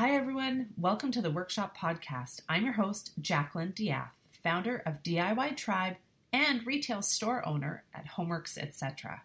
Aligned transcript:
Hi, 0.00 0.12
everyone. 0.12 0.70
Welcome 0.78 1.12
to 1.12 1.20
the 1.20 1.30
Workshop 1.30 1.76
Podcast. 1.76 2.40
I'm 2.48 2.64
your 2.64 2.72
host, 2.72 3.12
Jacqueline 3.20 3.74
Diath, 3.76 4.12
founder 4.42 4.82
of 4.86 5.02
DIY 5.02 5.58
Tribe 5.58 5.96
and 6.32 6.66
retail 6.66 7.02
store 7.02 7.46
owner 7.46 7.84
at 7.94 8.12
Homeworks, 8.16 8.56
etc. 8.56 9.24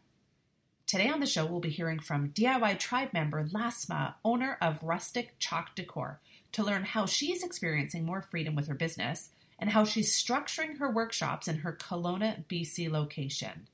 Today 0.85 1.07
on 1.07 1.21
the 1.21 1.27
show, 1.27 1.45
we'll 1.45 1.61
be 1.61 1.69
hearing 1.69 1.99
from 1.99 2.31
DIY 2.31 2.77
Tribe 2.77 3.13
member 3.13 3.47
Lasma, 3.53 4.17
owner 4.25 4.57
of 4.61 4.83
Rustic 4.83 5.35
Chalk 5.39 5.73
Decor, 5.75 6.19
to 6.51 6.61
learn 6.61 6.83
how 6.83 7.05
she's 7.05 7.41
experiencing 7.41 8.05
more 8.05 8.21
freedom 8.21 8.53
with 8.53 8.67
her 8.67 8.75
business 8.75 9.29
and 9.57 9.69
how 9.69 9.85
she's 9.85 10.11
structuring 10.11 10.79
her 10.79 10.91
workshops 10.91 11.47
in 11.47 11.59
her 11.59 11.71
Kelowna, 11.71 12.43
BC 12.49 12.91
location. 12.91 13.69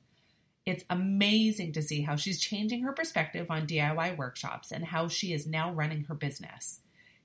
It's 0.68 0.86
amazing 0.88 1.74
to 1.74 1.82
see 1.82 2.04
how 2.04 2.16
she's 2.16 2.40
changing 2.40 2.84
her 2.84 2.94
perspective 2.94 3.50
on 3.50 3.66
DIY 3.66 4.18
workshops 4.18 4.72
and 4.72 4.86
how 4.86 5.08
she 5.08 5.34
is 5.34 5.48
now 5.48 5.72
running 5.74 6.04
her 6.04 6.14
business. 6.14 6.82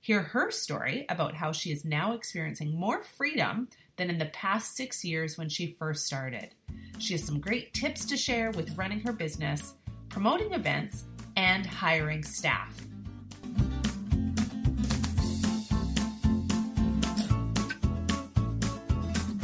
Hear 0.07 0.21
her 0.21 0.51
story 0.51 1.05
about 1.09 1.35
how 1.35 1.51
she 1.51 1.69
is 1.69 1.83
now 1.83 2.13
experiencing 2.13 2.73
more 2.73 3.03
freedom 3.03 3.67
than 3.97 4.09
in 4.09 4.17
the 4.17 4.27
past 4.27 4.73
six 4.73 5.03
years 5.03 5.37
when 5.37 5.49
she 5.49 5.75
first 5.77 6.05
started. 6.05 6.55
She 6.97 7.11
has 7.15 7.25
some 7.25 7.41
great 7.41 7.73
tips 7.73 8.05
to 8.05 8.15
share 8.15 8.51
with 8.51 8.77
running 8.77 9.01
her 9.01 9.11
business, 9.11 9.73
promoting 10.07 10.53
events, 10.53 11.03
and 11.35 11.65
hiring 11.65 12.23
staff. 12.23 12.73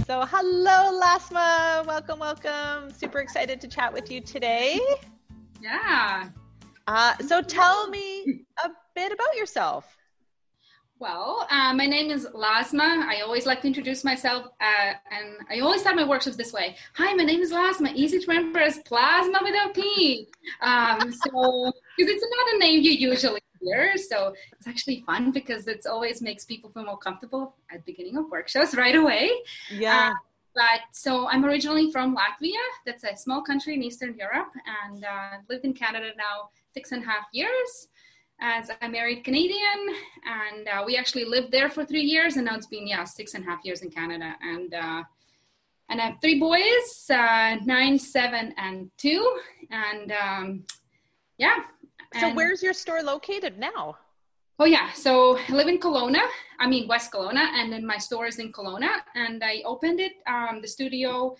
So, 0.07 0.25
hello, 0.25 0.97
Lasma. 0.97 1.83
Welcome, 1.85 2.19
welcome. 2.19 2.89
Super 2.93 3.19
excited 3.19 3.59
to 3.59 3.67
chat 3.67 3.91
with 3.91 4.09
you 4.09 4.21
today. 4.21 4.79
Yeah. 5.61 6.29
Uh, 6.87 7.17
so, 7.17 7.41
tell 7.41 7.89
me 7.89 8.45
a 8.63 8.69
bit 8.95 9.11
about 9.11 9.35
yourself. 9.35 9.97
Well, 11.03 11.45
uh, 11.49 11.73
my 11.73 11.85
name 11.85 12.11
is 12.11 12.25
Lasma. 12.33 13.05
I 13.09 13.23
always 13.25 13.45
like 13.45 13.59
to 13.63 13.67
introduce 13.67 14.05
myself, 14.05 14.45
uh, 14.61 14.93
and 15.11 15.35
I 15.49 15.59
always 15.59 15.81
start 15.81 15.97
my 15.97 16.07
workshops 16.07 16.37
this 16.37 16.53
way. 16.53 16.77
Hi, 16.93 17.13
my 17.13 17.25
name 17.25 17.41
is 17.41 17.51
Lasma. 17.51 17.91
Easy 17.93 18.19
to 18.19 18.25
remember 18.25 18.59
as 18.59 18.77
Plasma 18.85 19.39
without 19.43 19.73
P. 19.73 20.29
Um, 20.61 21.11
so, 21.11 21.73
because 21.97 22.13
it's 22.13 22.23
not 22.23 22.55
a 22.55 22.57
name 22.57 22.83
you 22.83 22.91
usually 22.91 23.41
hear, 23.59 23.97
so 23.97 24.33
it's 24.53 24.65
actually 24.65 25.03
fun 25.05 25.31
because 25.31 25.67
it 25.67 25.85
always 25.85 26.21
makes 26.21 26.45
people 26.45 26.69
feel 26.69 26.85
more 26.85 26.97
comfortable 26.97 27.53
at 27.69 27.85
the 27.85 27.91
beginning 27.91 28.15
of 28.15 28.31
workshops 28.31 28.73
right 28.73 28.95
away. 28.95 29.29
Yeah. 29.69 30.11
Uh, 30.11 30.15
but 30.55 30.81
so 30.93 31.27
I'm 31.27 31.43
originally 31.43 31.91
from 31.91 32.15
Latvia. 32.15 32.63
That's 32.85 33.03
a 33.03 33.17
small 33.17 33.41
country 33.41 33.73
in 33.73 33.83
Eastern 33.83 34.15
Europe, 34.15 34.53
and 34.85 35.03
uh, 35.03 35.39
lived 35.49 35.65
in 35.65 35.73
Canada 35.73 36.11
now 36.17 36.47
six 36.73 36.93
and 36.93 37.03
a 37.03 37.05
half 37.05 37.25
years 37.33 37.89
as 38.43 38.69
a 38.81 38.89
married 38.89 39.23
Canadian, 39.23 39.79
and 40.25 40.67
uh, 40.67 40.83
we 40.85 40.97
actually 40.97 41.23
lived 41.23 41.49
there 41.49 41.69
for 41.69 41.85
three 41.85 42.01
years, 42.01 42.35
and 42.35 42.45
now 42.45 42.55
it's 42.55 42.67
been 42.67 42.85
yeah 42.85 43.05
six 43.05 43.33
and 43.35 43.43
a 43.45 43.47
half 43.49 43.63
years 43.63 43.81
in 43.81 43.89
Canada, 43.89 44.35
and 44.41 44.73
uh, 44.73 45.03
and 45.89 46.01
I 46.01 46.07
have 46.07 46.17
three 46.21 46.39
boys, 46.39 47.09
uh, 47.09 47.55
nine, 47.63 47.97
seven, 47.97 48.53
and 48.57 48.91
two, 48.97 49.23
and 49.71 50.11
um, 50.11 50.65
yeah. 51.37 51.55
So 52.19 52.27
and, 52.27 52.35
where's 52.35 52.61
your 52.61 52.73
store 52.73 53.01
located 53.01 53.57
now? 53.57 53.97
Oh 54.59 54.65
yeah, 54.65 54.91
so 54.91 55.37
I 55.37 55.53
live 55.53 55.69
in 55.69 55.79
Kelowna. 55.79 56.23
I 56.59 56.67
mean 56.67 56.85
West 56.87 57.13
Kelowna, 57.13 57.45
and 57.57 57.71
then 57.71 57.85
my 57.85 57.97
store 57.97 58.27
is 58.27 58.39
in 58.39 58.51
Kelowna, 58.51 58.91
and 59.15 59.41
I 59.41 59.61
opened 59.65 60.01
it, 60.01 60.13
um, 60.27 60.59
the 60.61 60.67
studio, 60.67 61.35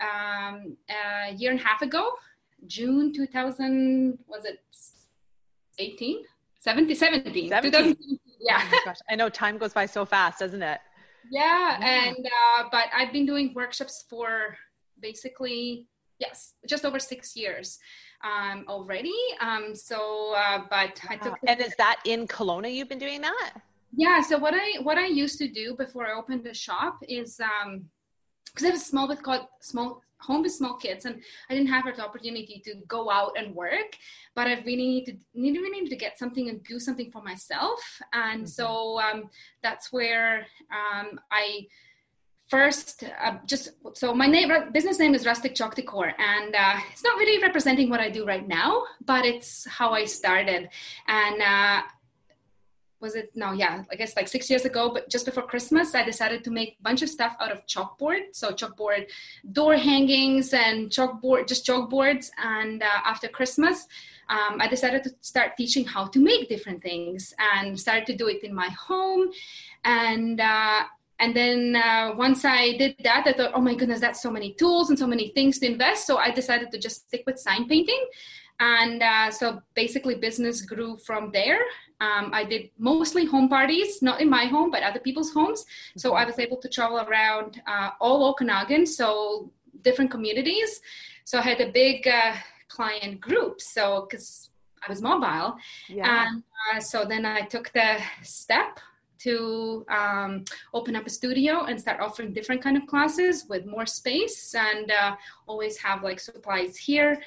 um, 0.00 0.76
a 0.88 1.34
year 1.34 1.50
and 1.50 1.60
a 1.60 1.62
half 1.62 1.82
ago, 1.82 2.12
June 2.66 3.12
2000. 3.12 4.18
Was 4.26 4.46
it 4.46 4.60
18? 5.78 6.24
70, 6.66 6.94
17. 6.96 7.48
17. 7.48 7.96
Yeah. 8.40 8.60
Oh 8.60 8.80
gosh, 8.84 8.98
I 9.08 9.14
know 9.14 9.28
time 9.28 9.56
goes 9.56 9.72
by 9.72 9.86
so 9.86 10.04
fast, 10.04 10.40
doesn't 10.40 10.62
it? 10.62 10.80
Yeah, 11.30 11.78
yeah. 11.78 12.00
and 12.00 12.26
uh, 12.26 12.64
but 12.72 12.86
I've 12.94 13.12
been 13.12 13.24
doing 13.24 13.52
workshops 13.54 14.04
for 14.10 14.56
basically 15.00 15.86
yes, 16.18 16.54
just 16.68 16.84
over 16.84 16.98
six 16.98 17.36
years 17.36 17.78
um, 18.24 18.64
already. 18.68 19.14
Um, 19.40 19.74
so, 19.74 20.34
uh, 20.36 20.62
but 20.68 21.00
I 21.08 21.16
took. 21.16 21.34
And 21.46 21.60
is 21.60 21.74
that 21.78 22.00
in 22.04 22.26
Kelowna? 22.26 22.72
You've 22.72 22.88
been 22.88 22.98
doing 22.98 23.20
that? 23.20 23.52
Yeah. 23.96 24.20
So 24.20 24.36
what 24.38 24.54
I 24.54 24.80
what 24.82 24.98
I 24.98 25.06
used 25.06 25.38
to 25.38 25.48
do 25.48 25.76
before 25.76 26.06
I 26.06 26.14
opened 26.18 26.42
the 26.44 26.54
shop 26.54 26.98
is 27.08 27.40
um, 27.40 27.84
because 28.46 28.64
I 28.64 28.66
have 28.68 28.76
a 28.76 28.80
small 28.80 29.06
bit 29.06 29.22
called 29.22 29.46
small 29.60 30.02
home 30.26 30.42
with 30.42 30.52
small 30.52 30.76
kids 30.76 31.04
and 31.04 31.20
I 31.48 31.54
didn't 31.54 31.68
have 31.68 31.84
the 31.84 32.04
opportunity 32.04 32.60
to 32.64 32.74
go 32.88 33.10
out 33.10 33.32
and 33.38 33.54
work, 33.54 33.96
but 34.34 34.46
I 34.46 34.54
really 34.60 34.76
needed, 34.76 35.20
to 35.34 35.40
really 35.40 35.80
need 35.80 35.90
to 35.90 35.96
get 35.96 36.18
something 36.18 36.48
and 36.48 36.62
do 36.64 36.78
something 36.78 37.10
for 37.10 37.22
myself. 37.22 37.80
And 38.12 38.42
mm-hmm. 38.42 38.46
so 38.46 39.00
um, 39.00 39.30
that's 39.62 39.92
where 39.92 40.46
um, 40.70 41.20
I 41.30 41.66
first 42.48 43.04
uh, 43.24 43.34
just 43.44 43.70
so 43.94 44.14
my 44.14 44.26
name 44.26 44.50
business 44.72 44.98
name 45.00 45.14
is 45.14 45.26
rustic 45.26 45.52
chalk 45.54 45.74
decor 45.74 46.12
and 46.18 46.54
uh, 46.54 46.76
it's 46.92 47.02
not 47.02 47.18
really 47.18 47.42
representing 47.42 47.90
what 47.90 47.98
i 47.98 48.08
do 48.08 48.24
right 48.24 48.46
now 48.46 48.84
but 49.04 49.24
it's 49.24 49.66
how 49.66 49.90
i 49.90 50.04
started 50.04 50.68
and 51.08 51.42
uh, 51.42 51.82
was 53.00 53.14
it 53.14 53.30
no 53.34 53.52
yeah 53.52 53.84
i 53.90 53.94
guess 53.94 54.16
like 54.16 54.28
six 54.28 54.48
years 54.48 54.64
ago 54.64 54.90
but 54.92 55.08
just 55.08 55.26
before 55.26 55.42
christmas 55.42 55.94
i 55.94 56.02
decided 56.02 56.42
to 56.42 56.50
make 56.50 56.76
a 56.78 56.82
bunch 56.82 57.02
of 57.02 57.08
stuff 57.08 57.36
out 57.40 57.52
of 57.52 57.64
chalkboard 57.66 58.22
so 58.32 58.50
chalkboard 58.50 59.06
door 59.52 59.76
hangings 59.76 60.52
and 60.52 60.90
chalkboard 60.90 61.46
just 61.46 61.66
chalkboards 61.66 62.30
and 62.42 62.82
uh, 62.82 63.00
after 63.04 63.28
christmas 63.28 63.86
um, 64.28 64.60
i 64.60 64.68
decided 64.68 65.02
to 65.02 65.10
start 65.20 65.56
teaching 65.56 65.84
how 65.84 66.06
to 66.06 66.18
make 66.18 66.48
different 66.48 66.82
things 66.82 67.34
and 67.54 67.78
started 67.78 68.06
to 68.06 68.16
do 68.16 68.28
it 68.28 68.42
in 68.42 68.54
my 68.54 68.68
home 68.68 69.30
and 69.84 70.40
uh, 70.40 70.82
and 71.18 71.34
then 71.34 71.76
uh, 71.76 72.12
once 72.14 72.44
I 72.44 72.76
did 72.76 72.96
that, 73.02 73.24
I 73.26 73.32
thought, 73.32 73.52
oh 73.54 73.60
my 73.60 73.74
goodness, 73.74 74.00
that's 74.00 74.20
so 74.20 74.30
many 74.30 74.52
tools 74.52 74.90
and 74.90 74.98
so 74.98 75.06
many 75.06 75.30
things 75.30 75.58
to 75.60 75.66
invest. 75.66 76.06
So 76.06 76.18
I 76.18 76.30
decided 76.30 76.70
to 76.72 76.78
just 76.78 77.08
stick 77.08 77.22
with 77.26 77.38
sign 77.38 77.66
painting. 77.68 78.04
And 78.60 79.02
uh, 79.02 79.30
so 79.30 79.60
basically, 79.74 80.16
business 80.16 80.62
grew 80.62 80.98
from 80.98 81.30
there. 81.32 81.58
Um, 82.00 82.30
I 82.32 82.44
did 82.44 82.70
mostly 82.78 83.24
home 83.24 83.48
parties, 83.48 84.02
not 84.02 84.20
in 84.20 84.28
my 84.28 84.44
home, 84.44 84.70
but 84.70 84.82
other 84.82 85.00
people's 85.00 85.32
homes. 85.32 85.64
So 85.96 86.14
I 86.14 86.24
was 86.24 86.38
able 86.38 86.58
to 86.58 86.68
travel 86.68 86.98
around 86.98 87.62
uh, 87.66 87.90
all 88.00 88.28
Okanagan, 88.30 88.86
so 88.86 89.50
different 89.82 90.10
communities. 90.10 90.80
So 91.24 91.38
I 91.38 91.42
had 91.42 91.60
a 91.60 91.72
big 91.72 92.06
uh, 92.06 92.34
client 92.68 93.20
group. 93.20 93.60
So 93.60 94.06
because 94.08 94.50
I 94.86 94.90
was 94.90 95.00
mobile, 95.00 95.56
yeah. 95.88 96.26
and 96.26 96.42
uh, 96.74 96.80
so 96.80 97.04
then 97.04 97.24
I 97.24 97.40
took 97.42 97.72
the 97.72 97.98
step 98.22 98.78
to 99.18 99.84
um, 99.88 100.44
open 100.74 100.94
up 100.96 101.06
a 101.06 101.10
studio 101.10 101.64
and 101.64 101.80
start 101.80 102.00
offering 102.00 102.32
different 102.32 102.62
kind 102.62 102.76
of 102.76 102.86
classes 102.86 103.46
with 103.48 103.66
more 103.66 103.86
space 103.86 104.54
and 104.54 104.90
uh, 104.90 105.16
always 105.46 105.78
have 105.78 106.02
like 106.02 106.20
supplies 106.20 106.76
here 106.76 107.20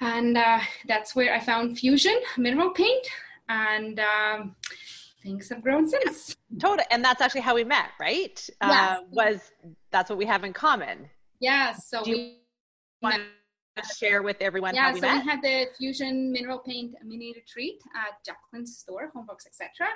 and 0.00 0.36
uh, 0.36 0.60
that's 0.88 1.14
where 1.14 1.32
i 1.34 1.38
found 1.38 1.78
fusion 1.78 2.18
mineral 2.36 2.70
paint 2.70 3.06
and 3.48 4.00
um, 4.00 4.56
things 5.22 5.48
have 5.48 5.62
grown 5.62 5.88
since 5.88 6.36
totally 6.60 6.84
and 6.90 7.04
that's 7.04 7.20
actually 7.20 7.40
how 7.40 7.54
we 7.54 7.64
met 7.64 7.90
right 8.00 8.48
yes. 8.62 8.98
Uh, 9.00 9.02
was 9.10 9.52
that's 9.90 10.10
what 10.10 10.18
we 10.18 10.26
have 10.26 10.44
in 10.44 10.52
common 10.52 11.08
yes 11.40 11.88
so 11.88 12.02
we 12.06 12.38
want 13.02 13.16
to 13.76 13.82
share 13.96 14.22
with 14.22 14.36
everyone 14.40 14.74
yeah 14.74 14.92
we 14.92 15.00
so 15.00 15.06
met? 15.06 15.24
we 15.24 15.30
had 15.30 15.42
the 15.42 15.66
fusion 15.76 16.30
mineral 16.30 16.58
paint 16.58 16.94
mini 17.04 17.32
retreat 17.34 17.80
at 17.96 18.14
jacqueline's 18.24 18.78
store 18.78 19.10
homeworks 19.14 19.46
etc 19.46 19.88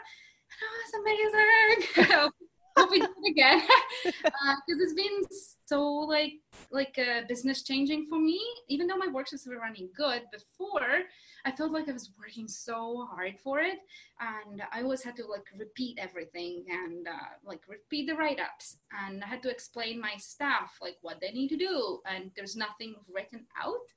oh, 0.62 0.76
it's 0.84 2.04
amazing. 2.04 2.30
Hope 2.76 2.90
we 2.92 3.00
do 3.00 3.06
it 3.06 3.30
again 3.30 3.60
because 4.04 4.14
uh, 4.46 4.54
it's 4.68 4.94
been 4.94 5.22
so 5.66 5.82
like 5.82 6.34
like 6.70 6.96
uh, 6.98 7.22
business 7.28 7.62
changing 7.62 8.06
for 8.08 8.20
me. 8.20 8.40
Even 8.68 8.86
though 8.86 8.96
my 8.96 9.08
workshops 9.08 9.46
were 9.48 9.58
running 9.58 9.88
good 9.96 10.22
before, 10.32 11.02
I 11.48 11.56
felt 11.56 11.72
like 11.72 11.88
I 11.88 11.92
was 11.92 12.10
working 12.18 12.46
so 12.46 13.08
hard 13.10 13.36
for 13.42 13.60
it, 13.60 13.78
and 14.20 14.62
I 14.70 14.82
always 14.82 15.02
had 15.02 15.16
to 15.16 15.24
like 15.24 15.46
repeat 15.56 15.98
everything 15.98 16.66
and 16.68 17.08
uh, 17.08 17.30
like 17.42 17.62
repeat 17.66 18.06
the 18.06 18.14
write 18.14 18.38
ups, 18.38 18.76
and 19.02 19.24
I 19.24 19.26
had 19.26 19.42
to 19.44 19.50
explain 19.50 19.98
my 19.98 20.14
staff 20.18 20.76
like 20.82 20.98
what 21.00 21.20
they 21.22 21.32
need 21.32 21.48
to 21.48 21.56
do, 21.56 22.00
and 22.04 22.30
there's 22.36 22.54
nothing 22.54 22.96
written 23.10 23.46
out, 23.64 23.88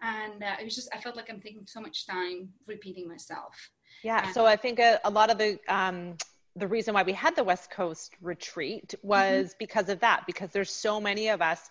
and 0.00 0.44
uh, 0.44 0.60
it 0.60 0.64
was 0.64 0.76
just 0.76 0.90
I 0.94 1.00
felt 1.00 1.16
like 1.16 1.28
I'm 1.28 1.40
taking 1.40 1.66
so 1.66 1.80
much 1.80 2.06
time 2.06 2.50
repeating 2.68 3.08
myself. 3.08 3.54
Yeah. 4.04 4.30
So 4.30 4.46
I 4.46 4.54
think 4.54 4.78
a, 4.78 5.00
a 5.04 5.10
lot 5.10 5.28
of 5.28 5.38
the 5.38 5.58
um, 5.68 6.16
the 6.54 6.68
reason 6.68 6.94
why 6.94 7.02
we 7.02 7.14
had 7.14 7.34
the 7.34 7.44
West 7.44 7.68
Coast 7.72 8.14
retreat 8.20 8.88
mm-hmm. 8.90 9.08
was 9.08 9.48
mm-hmm. 9.48 9.56
because 9.58 9.88
of 9.88 9.98
that. 10.00 10.22
Because 10.26 10.50
there's 10.50 10.70
so 10.70 11.00
many 11.00 11.30
of 11.30 11.42
us 11.42 11.68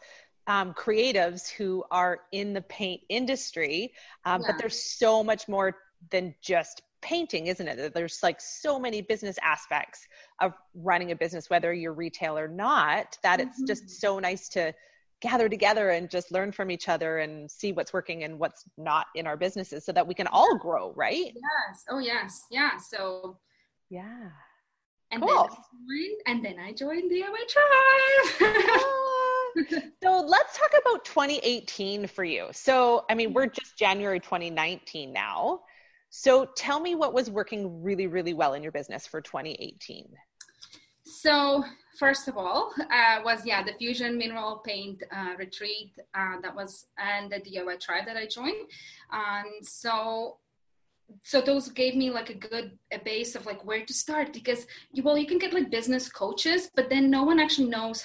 um, 0.48 0.74
creatives 0.74 1.50
who 1.50 1.84
are 1.92 2.22
in 2.32 2.54
the 2.54 2.62
paint 2.62 3.02
industry, 3.10 3.94
um, 4.26 4.42
yeah. 4.42 4.48
but 4.48 4.58
there's 4.60 4.82
so 4.82 5.24
much 5.24 5.48
more 5.48 5.76
than 6.10 6.34
just 6.42 6.82
painting 7.02 7.48
isn't 7.48 7.68
it 7.68 7.94
there's 7.96 8.20
like 8.22 8.40
so 8.40 8.80
many 8.80 9.02
business 9.02 9.38
aspects 9.42 10.08
of 10.40 10.54
running 10.76 11.12
a 11.12 11.16
business 11.16 11.50
whether 11.50 11.74
you're 11.74 11.94
retail 11.94 12.38
or 12.38 12.48
not 12.48 13.18
that 13.24 13.40
mm-hmm. 13.40 13.50
it's 13.50 13.64
just 13.64 13.90
so 14.00 14.20
nice 14.20 14.48
to 14.50 14.72
gather 15.20 15.50
together 15.50 15.90
and 15.92 16.12
just 16.12 16.32
learn 16.32 16.52
from 16.52 16.70
each 16.70 16.90
other 16.90 17.18
and 17.20 17.50
see 17.50 17.72
what's 17.72 17.92
working 17.92 18.24
and 18.24 18.38
what's 18.38 18.66
not 18.78 19.08
in 19.16 19.26
our 19.26 19.36
businesses 19.36 19.84
so 19.84 19.92
that 19.92 20.06
we 20.06 20.14
can 20.14 20.28
all 20.28 20.58
grow 20.58 20.94
right 20.96 21.34
yes 21.36 21.86
oh 21.90 21.98
yes 21.98 22.46
yeah 22.52 22.78
so 22.78 23.38
Yeah. 23.92 24.30
And 25.12 25.22
Cool. 25.22 25.30
then 25.30 25.50
I 25.50 25.56
joined, 25.90 26.22
and 26.26 26.46
then 26.46 26.60
I 26.60 26.72
joined 26.72 27.12
DIY 27.12 27.48
Tribe. 28.40 29.08
So 30.04 30.20
let's 30.22 30.58
talk 30.58 30.72
about 30.82 31.06
2018 31.06 32.08
for 32.08 32.24
you. 32.24 32.48
So, 32.52 33.06
I 33.10 33.16
mean, 33.16 33.34
we're 33.34 33.48
just 33.48 33.78
January 33.78 34.20
2019 34.20 35.14
now. 35.14 35.62
So 36.10 36.46
tell 36.58 36.80
me 36.80 36.96
what 36.96 37.14
was 37.14 37.30
working 37.30 37.84
really, 37.84 38.08
really 38.08 38.34
well 38.34 38.54
in 38.54 38.64
your 38.64 38.72
business 38.72 39.08
for 39.08 39.22
2018. 39.22 40.10
So 41.06 41.64
first 41.98 42.28
of 42.28 42.38
all, 42.38 42.74
uh, 42.80 43.22
was 43.24 43.46
yeah 43.46 43.64
the 43.64 43.74
fusion 43.74 44.18
mineral 44.18 44.62
paint 44.66 45.04
uh, 45.12 45.34
retreat 45.38 45.92
uh, 46.14 46.40
that 46.42 46.56
was 46.56 46.88
and 46.98 47.32
the 47.32 47.40
DIY 47.40 47.80
tribe 47.80 48.06
that 48.06 48.18
I 48.18 48.28
joined. 48.28 48.68
Um, 49.12 49.46
so 49.62 50.38
so 51.24 51.42
those 51.42 51.70
gave 51.70 51.96
me 51.96 52.10
like 52.10 52.30
a 52.30 52.34
good 52.34 52.78
a 52.92 53.00
base 53.00 53.36
of 53.36 53.46
like 53.46 53.66
where 53.66 53.86
to 53.86 53.94
start 53.94 54.32
because 54.32 54.66
you, 54.94 55.04
well 55.04 55.18
you 55.18 55.28
can 55.28 55.38
get 55.38 55.54
like 55.54 55.70
business 55.72 56.10
coaches, 56.10 56.70
but 56.76 56.90
then 56.90 57.10
no 57.10 57.24
one 57.24 57.40
actually 57.40 57.68
knows 57.68 58.04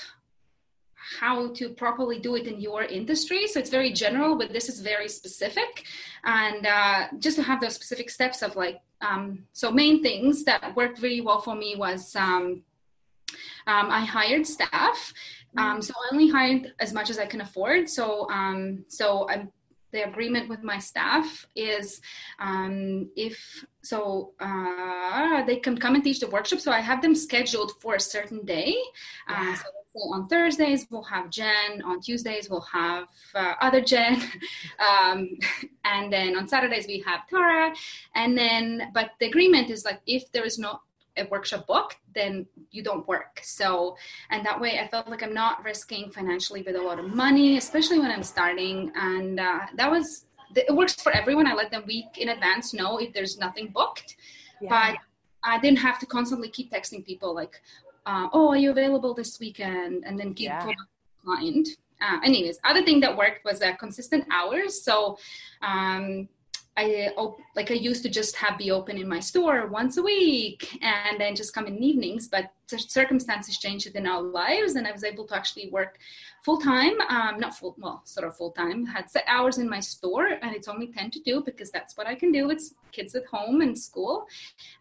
how 1.20 1.52
to 1.54 1.70
properly 1.70 2.18
do 2.18 2.36
it 2.36 2.46
in 2.46 2.60
your 2.60 2.82
industry. 2.82 3.46
So 3.46 3.60
it's 3.60 3.70
very 3.70 3.92
general, 3.92 4.36
but 4.36 4.52
this 4.52 4.68
is 4.68 4.80
very 4.80 5.08
specific. 5.08 5.84
And 6.24 6.66
uh, 6.66 7.08
just 7.18 7.36
to 7.36 7.42
have 7.42 7.60
those 7.60 7.74
specific 7.74 8.10
steps 8.10 8.42
of 8.42 8.56
like, 8.56 8.80
um, 9.00 9.44
so 9.52 9.70
main 9.70 10.02
things 10.02 10.44
that 10.44 10.74
worked 10.74 11.00
really 11.00 11.20
well 11.20 11.40
for 11.40 11.54
me 11.54 11.76
was 11.76 12.16
um, 12.16 12.62
um, 13.66 13.90
I 13.90 14.00
hired 14.00 14.46
staff. 14.46 15.12
Um, 15.58 15.80
so 15.80 15.94
I 15.94 16.14
only 16.14 16.28
hired 16.28 16.74
as 16.80 16.92
much 16.92 17.08
as 17.08 17.18
I 17.18 17.24
can 17.24 17.40
afford. 17.40 17.88
So 17.88 18.28
um, 18.30 18.84
so 18.88 19.26
I'm 19.28 19.50
the 19.92 20.06
agreement 20.06 20.48
with 20.48 20.62
my 20.62 20.78
staff 20.78 21.46
is 21.54 22.00
um, 22.38 23.08
if 23.16 23.64
so 23.82 24.32
uh, 24.40 25.42
they 25.44 25.56
can 25.56 25.78
come 25.78 25.94
and 25.94 26.04
teach 26.04 26.20
the 26.20 26.28
workshop 26.28 26.60
so 26.60 26.70
i 26.72 26.80
have 26.80 27.00
them 27.00 27.14
scheduled 27.14 27.72
for 27.80 27.94
a 27.94 28.00
certain 28.00 28.44
day 28.44 28.74
uh, 29.28 29.54
Yeah. 29.54 29.56
So 29.96 30.12
on 30.12 30.28
thursdays 30.28 30.86
we'll 30.90 31.02
have 31.02 31.30
jen. 31.30 31.82
On 31.84 32.00
tuesdays 32.00 32.50
we'll 32.50 32.68
have 32.72 33.06
uh, 33.34 33.54
other 33.60 33.80
jen. 33.80 34.22
Um, 34.78 35.38
and 35.84 36.12
then 36.12 36.36
on 36.36 36.46
saturdays 36.48 36.86
we 36.86 37.02
have 37.06 37.26
tara. 37.28 37.74
And 38.14 38.36
then 38.36 38.90
but 38.92 39.10
the 39.20 39.26
agreement 39.26 39.70
is 39.70 39.84
like 39.84 40.00
if 40.06 40.30
there 40.32 40.44
is 40.44 40.58
no 40.58 40.80
a 41.16 41.26
workshop 41.30 41.66
booked 41.66 41.96
then 42.14 42.46
you 42.70 42.82
don't 42.82 43.06
work. 43.08 43.40
So 43.42 43.96
and 44.30 44.44
that 44.44 44.60
way 44.60 44.78
i 44.78 44.86
felt 44.88 45.08
like 45.08 45.22
i'm 45.22 45.34
not 45.34 45.64
risking 45.64 46.10
financially 46.10 46.62
with 46.62 46.76
a 46.76 46.82
lot 46.82 46.98
of 46.98 47.06
money 47.14 47.56
especially 47.56 47.98
when 47.98 48.10
i'm 48.10 48.22
starting. 48.22 48.92
And 48.96 49.40
uh, 49.40 49.60
that 49.76 49.90
was 49.90 50.26
it 50.54 50.74
works 50.74 50.94
for 50.94 51.12
everyone. 51.12 51.46
I 51.46 51.54
let 51.54 51.70
them 51.70 51.84
week 51.86 52.18
in 52.18 52.28
advance 52.28 52.72
know 52.72 52.98
if 52.98 53.12
there's 53.12 53.38
nothing 53.38 53.68
booked. 53.68 54.16
But 54.68 54.96
i 55.44 55.58
didn't 55.60 55.78
have 55.78 55.98
to 55.98 56.06
constantly 56.06 56.48
keep 56.48 56.72
texting 56.72 57.04
people 57.04 57.34
like 57.34 57.60
uh, 58.06 58.28
oh 58.32 58.48
are 58.50 58.56
you 58.56 58.70
available 58.70 59.12
this 59.14 59.38
weekend? 59.40 60.04
And 60.06 60.18
then 60.18 60.34
keep 60.34 60.46
Yeah. 60.46 60.66
client 61.24 61.68
uh, 62.00 62.18
anyways 62.24 62.58
other 62.64 62.82
thing 62.84 63.00
that 63.00 63.16
worked 63.16 63.44
was 63.44 63.60
uh, 63.62 63.74
consistent 63.76 64.24
hours. 64.30 64.84
So 64.84 65.18
um, 65.62 66.28
I 66.78 67.10
op- 67.16 67.40
like 67.54 67.70
I 67.70 67.74
used 67.74 68.02
to 68.02 68.10
just 68.10 68.36
have 68.36 68.58
the 68.58 68.70
open 68.70 68.98
in 68.98 69.08
my 69.08 69.18
store 69.18 69.66
once 69.66 69.96
a 69.96 70.02
week 70.02 70.78
and 70.82 71.18
then 71.18 71.34
just 71.34 71.54
come 71.54 71.66
in 71.66 71.82
evenings. 71.82 72.28
But 72.28 72.52
circumstances 72.66 73.56
changed 73.56 73.86
in 73.86 74.06
our 74.06 74.20
lives, 74.20 74.74
and 74.74 74.86
I 74.86 74.92
was 74.92 75.02
able 75.02 75.24
to 75.28 75.34
actually 75.36 75.70
work 75.70 75.98
full 76.44 76.60
time. 76.60 77.00
Um, 77.08 77.40
not 77.40 77.56
full, 77.56 77.76
well, 77.78 78.02
sort 78.04 78.26
of 78.26 78.36
full 78.36 78.50
time. 78.50 78.84
Had 78.84 79.10
set 79.10 79.24
hours 79.26 79.56
in 79.56 79.70
my 79.70 79.80
store, 79.80 80.26
and 80.42 80.54
it's 80.54 80.68
only 80.68 80.88
ten 80.88 81.10
to 81.12 81.20
do 81.20 81.42
because 81.42 81.70
that's 81.70 81.96
what 81.96 82.06
I 82.06 82.14
can 82.14 82.30
do. 82.30 82.50
It's 82.50 82.74
kids 82.92 83.14
at 83.14 83.24
home 83.24 83.62
and 83.62 83.78
school, 83.78 84.26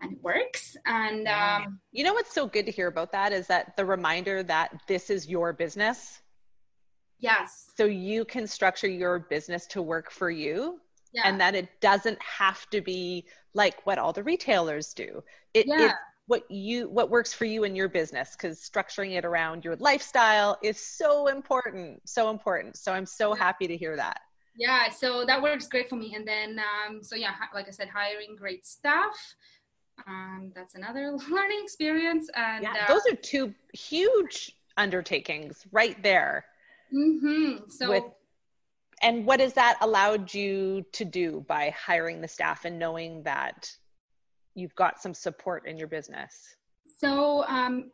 and 0.02 0.12
it 0.14 0.24
works. 0.24 0.76
And 0.86 1.28
um, 1.30 1.80
You 1.94 2.04
know 2.04 2.14
what's 2.14 2.34
so 2.34 2.46
good 2.46 2.66
to 2.66 2.74
hear 2.74 2.88
about 2.88 3.14
that 3.14 3.32
is 3.32 3.48
that 3.48 3.78
the 3.78 3.86
reminder 3.86 4.44
that 4.44 4.82
this 4.88 5.10
is 5.10 5.28
your 5.30 5.54
business. 5.54 6.22
yes, 7.20 7.72
So 7.78 7.86
you 7.86 8.26
can 8.26 8.48
structure 8.48 8.88
your 8.90 9.20
business 9.20 9.66
to 9.68 9.82
work 9.82 10.12
for 10.12 10.30
you 10.30 10.82
yeah, 11.16 11.24
and 11.26 11.40
that 11.40 11.56
it 11.56 11.70
doesn't 11.82 12.22
have 12.22 12.70
to 12.70 12.82
be 12.82 13.26
like 13.54 13.86
what 13.86 13.98
all 13.98 14.14
the 14.14 14.24
retailers 14.24 14.94
do. 14.94 15.24
It, 15.54 15.66
Yeah. 15.68 15.86
It's 15.86 15.94
what 16.28 16.50
you 16.50 16.90
what 16.90 17.12
works 17.12 17.34
for 17.34 17.46
you 17.46 17.66
in 17.66 17.76
your 17.76 17.88
business 17.88 18.36
because 18.36 18.60
structuring 18.60 19.16
it 19.16 19.26
around 19.26 19.64
your 19.64 19.76
lifestyle 19.76 20.58
is 20.64 20.80
so 20.80 21.28
important, 21.28 22.02
so 22.10 22.30
important. 22.32 22.78
So 22.78 22.92
I'm 22.92 23.06
so 23.06 23.34
happy 23.36 23.68
to 23.68 23.78
hear 23.78 23.96
that. 23.96 24.22
yeah. 24.58 24.90
So 24.90 25.24
that 25.26 25.42
works 25.42 25.68
great 25.68 25.88
for 25.88 25.98
me. 25.98 26.16
And 26.16 26.28
then 26.28 26.60
um, 26.60 27.04
so 27.04 27.16
yeah, 27.16 27.36
like 27.54 27.68
I 27.68 27.72
said, 27.72 27.90
hiring 27.90 28.36
great 28.36 28.66
staff. 28.66 29.16
Um, 30.08 30.52
that's 30.56 30.76
another 30.76 31.12
learning 31.30 31.60
experience. 31.64 32.30
And 32.36 32.64
Yeah, 32.64 32.74
uh, 32.84 32.88
those 32.88 33.04
are 33.12 33.16
two 33.16 33.54
huge 33.74 34.56
undertakings 34.78 35.66
right 35.72 36.02
there. 36.02 36.46
Mm-hmm. 36.94 37.70
so 37.70 37.90
with 37.90 38.04
and 39.06 39.26
what 39.26 39.40
has 39.40 39.54
that 39.54 39.78
allowed 39.82 40.34
you 40.34 40.84
to 40.94 41.06
do 41.06 41.46
by 41.48 41.70
hiring 41.70 42.22
the 42.22 42.28
staff 42.28 42.66
and 42.66 42.80
knowing 42.80 43.22
that 43.24 43.72
you've 44.56 44.76
got 44.76 45.02
some 45.02 45.14
support 45.14 45.68
in 45.68 45.78
your 45.78 45.88
business 45.88 46.56
So, 47.00 47.46
um, 47.48 47.92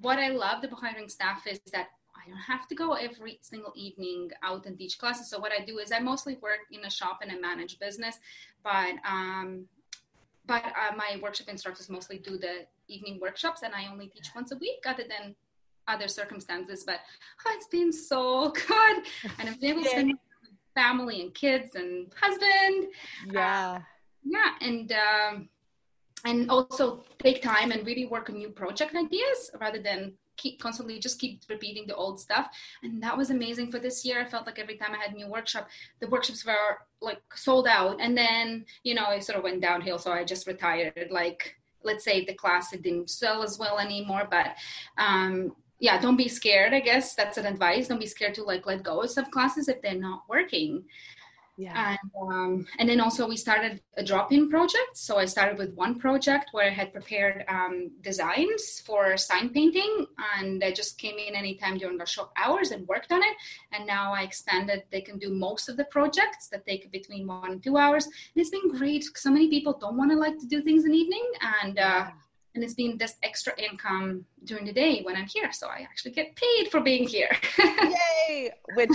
what 0.00 0.18
I 0.18 0.28
loved 0.28 0.64
about 0.64 0.80
hiring 0.80 1.08
staff 1.08 1.46
is 1.46 1.60
that 1.72 1.88
I 2.14 2.28
don't 2.28 2.38
have 2.38 2.66
to 2.68 2.74
go 2.74 2.92
every 2.94 3.38
single 3.40 3.72
evening 3.76 4.30
out 4.42 4.66
and 4.66 4.76
teach 4.76 4.98
classes. 4.98 5.30
So, 5.30 5.38
what 5.38 5.52
I 5.52 5.64
do 5.64 5.78
is 5.78 5.92
I 5.92 6.00
mostly 6.00 6.36
work 6.42 6.60
in 6.70 6.84
a 6.84 6.90
shop 6.90 7.20
and 7.22 7.30
I 7.30 7.38
manage 7.38 7.78
business, 7.78 8.18
but 8.62 8.94
um, 9.08 9.66
but 10.46 10.64
uh, 10.64 10.94
my 10.96 11.18
workshop 11.22 11.48
instructors 11.48 11.88
mostly 11.88 12.18
do 12.18 12.36
the 12.36 12.66
evening 12.88 13.18
workshops, 13.20 13.62
and 13.62 13.74
I 13.74 13.90
only 13.90 14.08
teach 14.08 14.30
once 14.34 14.52
a 14.52 14.56
week, 14.56 14.82
other 14.86 15.04
than 15.08 15.34
other 15.88 16.08
circumstances. 16.08 16.84
But 16.84 17.00
oh, 17.46 17.54
it's 17.56 17.68
been 17.68 17.92
so 17.92 18.50
good, 18.68 18.96
and 19.38 19.48
I've 19.48 19.60
been 19.60 19.70
able 19.70 19.82
to 19.84 19.90
spend 19.90 20.18
family 20.76 21.22
and 21.22 21.34
kids 21.34 21.74
and 21.74 22.12
husband. 22.20 22.92
Yeah. 23.32 23.80
yeah 24.24 24.50
and 24.60 24.92
um, 24.92 25.48
and 26.24 26.50
also 26.50 27.02
take 27.18 27.42
time 27.42 27.72
and 27.72 27.84
really 27.86 28.06
work 28.06 28.30
on 28.30 28.36
new 28.36 28.50
project 28.50 28.94
ideas 28.94 29.50
rather 29.60 29.80
than 29.80 30.12
keep 30.36 30.60
constantly 30.60 30.98
just 30.98 31.18
keep 31.18 31.40
repeating 31.48 31.86
the 31.86 31.94
old 31.94 32.20
stuff. 32.20 32.46
And 32.82 33.02
that 33.02 33.16
was 33.16 33.30
amazing 33.30 33.70
for 33.72 33.78
this 33.78 34.04
year. 34.04 34.20
I 34.20 34.28
felt 34.28 34.46
like 34.46 34.58
every 34.58 34.76
time 34.76 34.92
i 34.92 35.02
had 35.02 35.14
a 35.14 35.16
new 35.16 35.28
workshop 35.28 35.66
the 36.00 36.08
workshops 36.08 36.44
were 36.44 36.78
like 37.00 37.22
sold 37.34 37.66
out. 37.66 37.96
And 38.00 38.16
then 38.16 38.66
you 38.84 38.94
know 38.94 39.10
it 39.10 39.24
sort 39.24 39.38
of 39.38 39.44
went 39.44 39.62
downhill 39.62 39.98
so 39.98 40.12
i 40.12 40.24
just 40.24 40.46
retired. 40.46 41.08
Like 41.10 41.56
let's 41.82 42.04
say 42.04 42.24
the 42.24 42.34
class 42.34 42.72
it 42.72 42.82
didn't 42.82 43.08
sell 43.08 43.42
as 43.44 43.58
well 43.60 43.78
anymore 43.78 44.26
but 44.28 44.48
um 44.98 45.54
yeah 45.78 46.00
don't 46.00 46.16
be 46.16 46.28
scared 46.28 46.72
i 46.72 46.80
guess 46.80 47.14
that's 47.14 47.38
an 47.38 47.46
advice 47.46 47.88
don't 47.88 48.00
be 48.00 48.06
scared 48.06 48.34
to 48.34 48.42
like 48.42 48.66
let 48.66 48.82
go 48.82 49.02
of 49.02 49.10
some 49.10 49.26
classes 49.26 49.68
if 49.68 49.80
they're 49.82 49.94
not 49.94 50.22
working 50.28 50.84
yeah 51.56 51.90
and 51.90 52.10
um, 52.20 52.66
and 52.78 52.88
then 52.88 53.00
also 53.00 53.26
we 53.28 53.36
started 53.36 53.80
a 53.96 54.04
drop-in 54.04 54.50
project. 54.50 54.94
So 54.94 55.18
I 55.18 55.24
started 55.24 55.58
with 55.58 55.72
one 55.74 55.98
project 55.98 56.50
where 56.52 56.66
I 56.66 56.70
had 56.70 56.92
prepared 56.92 57.44
um, 57.48 57.90
designs 58.02 58.82
for 58.84 59.16
sign 59.16 59.50
painting, 59.50 60.06
and 60.38 60.62
I 60.62 60.70
just 60.70 60.98
came 60.98 61.16
in 61.16 61.34
anytime 61.34 61.78
during 61.78 61.96
the 61.96 62.06
shop 62.06 62.32
hours 62.36 62.70
and 62.70 62.86
worked 62.86 63.10
on 63.10 63.22
it. 63.22 63.36
And 63.72 63.86
now 63.86 64.12
I 64.12 64.22
expanded; 64.22 64.84
they 64.90 65.00
can 65.00 65.18
do 65.18 65.30
most 65.30 65.68
of 65.68 65.76
the 65.76 65.84
projects 65.84 66.48
that 66.48 66.66
take 66.66 66.90
between 66.92 67.26
one 67.26 67.52
and 67.52 67.62
two 67.62 67.76
hours. 67.76 68.04
And 68.04 68.12
it's 68.36 68.50
been 68.50 68.70
great 68.70 69.04
So 69.14 69.30
many 69.30 69.48
people 69.48 69.78
don't 69.78 69.96
want 69.96 70.10
to 70.10 70.16
like 70.16 70.38
to 70.38 70.46
do 70.46 70.62
things 70.62 70.84
in 70.84 70.92
the 70.92 70.98
evening, 70.98 71.26
and 71.62 71.78
uh, 71.78 72.10
and 72.56 72.64
it's 72.64 72.74
been 72.74 72.96
this 72.98 73.14
extra 73.22 73.52
income 73.60 74.24
during 74.44 74.64
the 74.64 74.72
day 74.72 75.02
when 75.02 75.14
I'm 75.14 75.26
here. 75.26 75.52
So 75.52 75.68
I 75.68 75.80
actually 75.88 76.12
get 76.12 76.34
paid 76.34 76.68
for 76.70 76.80
being 76.80 77.06
here. 77.06 77.30
yay 77.58 78.50
which 78.74 78.90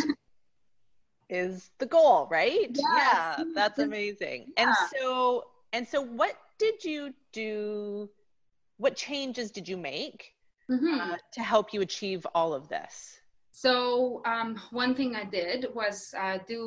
is 1.30 1.72
the 1.78 1.86
goal 1.86 2.28
right 2.30 2.70
Yes. 2.74 3.38
yeah 3.38 3.44
that's 3.56 3.80
amazing 3.80 4.52
and 4.58 4.70
so 4.94 5.44
and 5.72 5.88
so 5.88 6.02
what 6.02 6.36
did 6.60 6.84
you 6.84 7.14
do 7.32 8.10
what 8.78 8.96
changes 8.98 9.52
did 9.52 9.68
you 9.70 9.78
make 9.78 10.34
Mhm. 10.70 11.14
uh, 11.14 11.18
to 11.34 11.42
help 11.42 11.74
you 11.74 11.82
achieve 11.82 12.26
all 12.36 12.54
of 12.54 12.68
this 12.68 13.18
So 13.54 14.22
um, 14.26 14.50
one 14.72 14.94
thing 14.96 15.12
I 15.16 15.26
did 15.40 15.60
was 15.74 16.14
uh, 16.18 16.38
do 16.54 16.62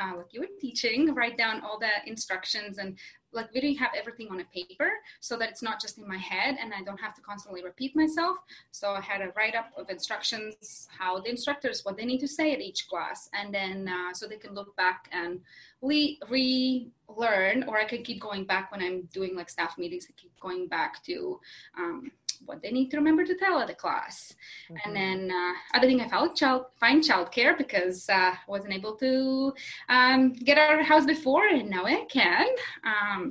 uh, 0.00 0.12
like 0.18 0.30
you 0.34 0.40
were 0.44 0.54
teaching, 0.60 1.14
write 1.18 1.36
down 1.44 1.56
all 1.64 1.78
the 1.86 1.94
instructions 2.12 2.76
and 2.82 2.90
like 3.32 3.48
really 3.54 3.74
have 3.74 3.90
everything 3.96 4.28
on 4.30 4.40
a 4.40 4.44
paper 4.44 4.90
so 5.20 5.36
that 5.36 5.48
it's 5.48 5.62
not 5.62 5.80
just 5.80 5.98
in 5.98 6.08
my 6.08 6.16
head 6.16 6.56
and 6.60 6.72
I 6.72 6.82
don't 6.82 7.00
have 7.00 7.14
to 7.14 7.20
constantly 7.20 7.62
repeat 7.62 7.94
myself. 7.94 8.38
So 8.70 8.90
I 8.90 9.00
had 9.00 9.20
a 9.20 9.28
write 9.36 9.54
up 9.54 9.70
of 9.76 9.90
instructions, 9.90 10.88
how 10.96 11.20
the 11.20 11.30
instructors 11.30 11.84
what 11.84 11.96
they 11.96 12.04
need 12.04 12.20
to 12.20 12.28
say 12.28 12.52
at 12.52 12.60
each 12.60 12.88
class, 12.88 13.28
and 13.34 13.52
then 13.52 13.88
uh, 13.88 14.12
so 14.14 14.26
they 14.26 14.36
can 14.36 14.54
look 14.54 14.74
back 14.76 15.08
and 15.12 15.40
re- 15.82 16.18
relearn, 16.28 17.64
or 17.68 17.78
I 17.78 17.84
could 17.84 18.04
keep 18.04 18.20
going 18.20 18.44
back 18.44 18.72
when 18.72 18.82
I'm 18.82 19.02
doing 19.12 19.36
like 19.36 19.50
staff 19.50 19.76
meetings. 19.78 20.06
I 20.08 20.12
keep 20.16 20.38
going 20.40 20.66
back 20.68 21.02
to. 21.04 21.40
Um, 21.78 22.10
what 22.44 22.62
they 22.62 22.70
need 22.70 22.90
to 22.90 22.96
remember 22.98 23.24
to 23.24 23.34
tell 23.34 23.58
at 23.60 23.68
the 23.68 23.74
class. 23.74 24.34
Mhm. 24.70 24.76
And 24.84 24.96
then 24.96 25.30
uh, 25.30 25.52
other 25.76 25.86
thing 25.86 26.00
I 26.00 26.08
found 26.08 26.36
child 26.36 26.66
find 26.78 27.02
childcare 27.02 27.56
because 27.56 28.08
uh, 28.08 28.34
I 28.34 28.38
wasn't 28.46 28.74
able 28.74 28.94
to 28.96 29.54
um, 29.88 30.32
get 30.32 30.58
out 30.58 30.74
of 30.74 30.78
the 30.80 30.84
house 30.84 31.06
before, 31.06 31.46
and 31.46 31.70
now 31.70 31.84
I 31.86 32.04
can. 32.10 32.46
Um, 32.84 33.25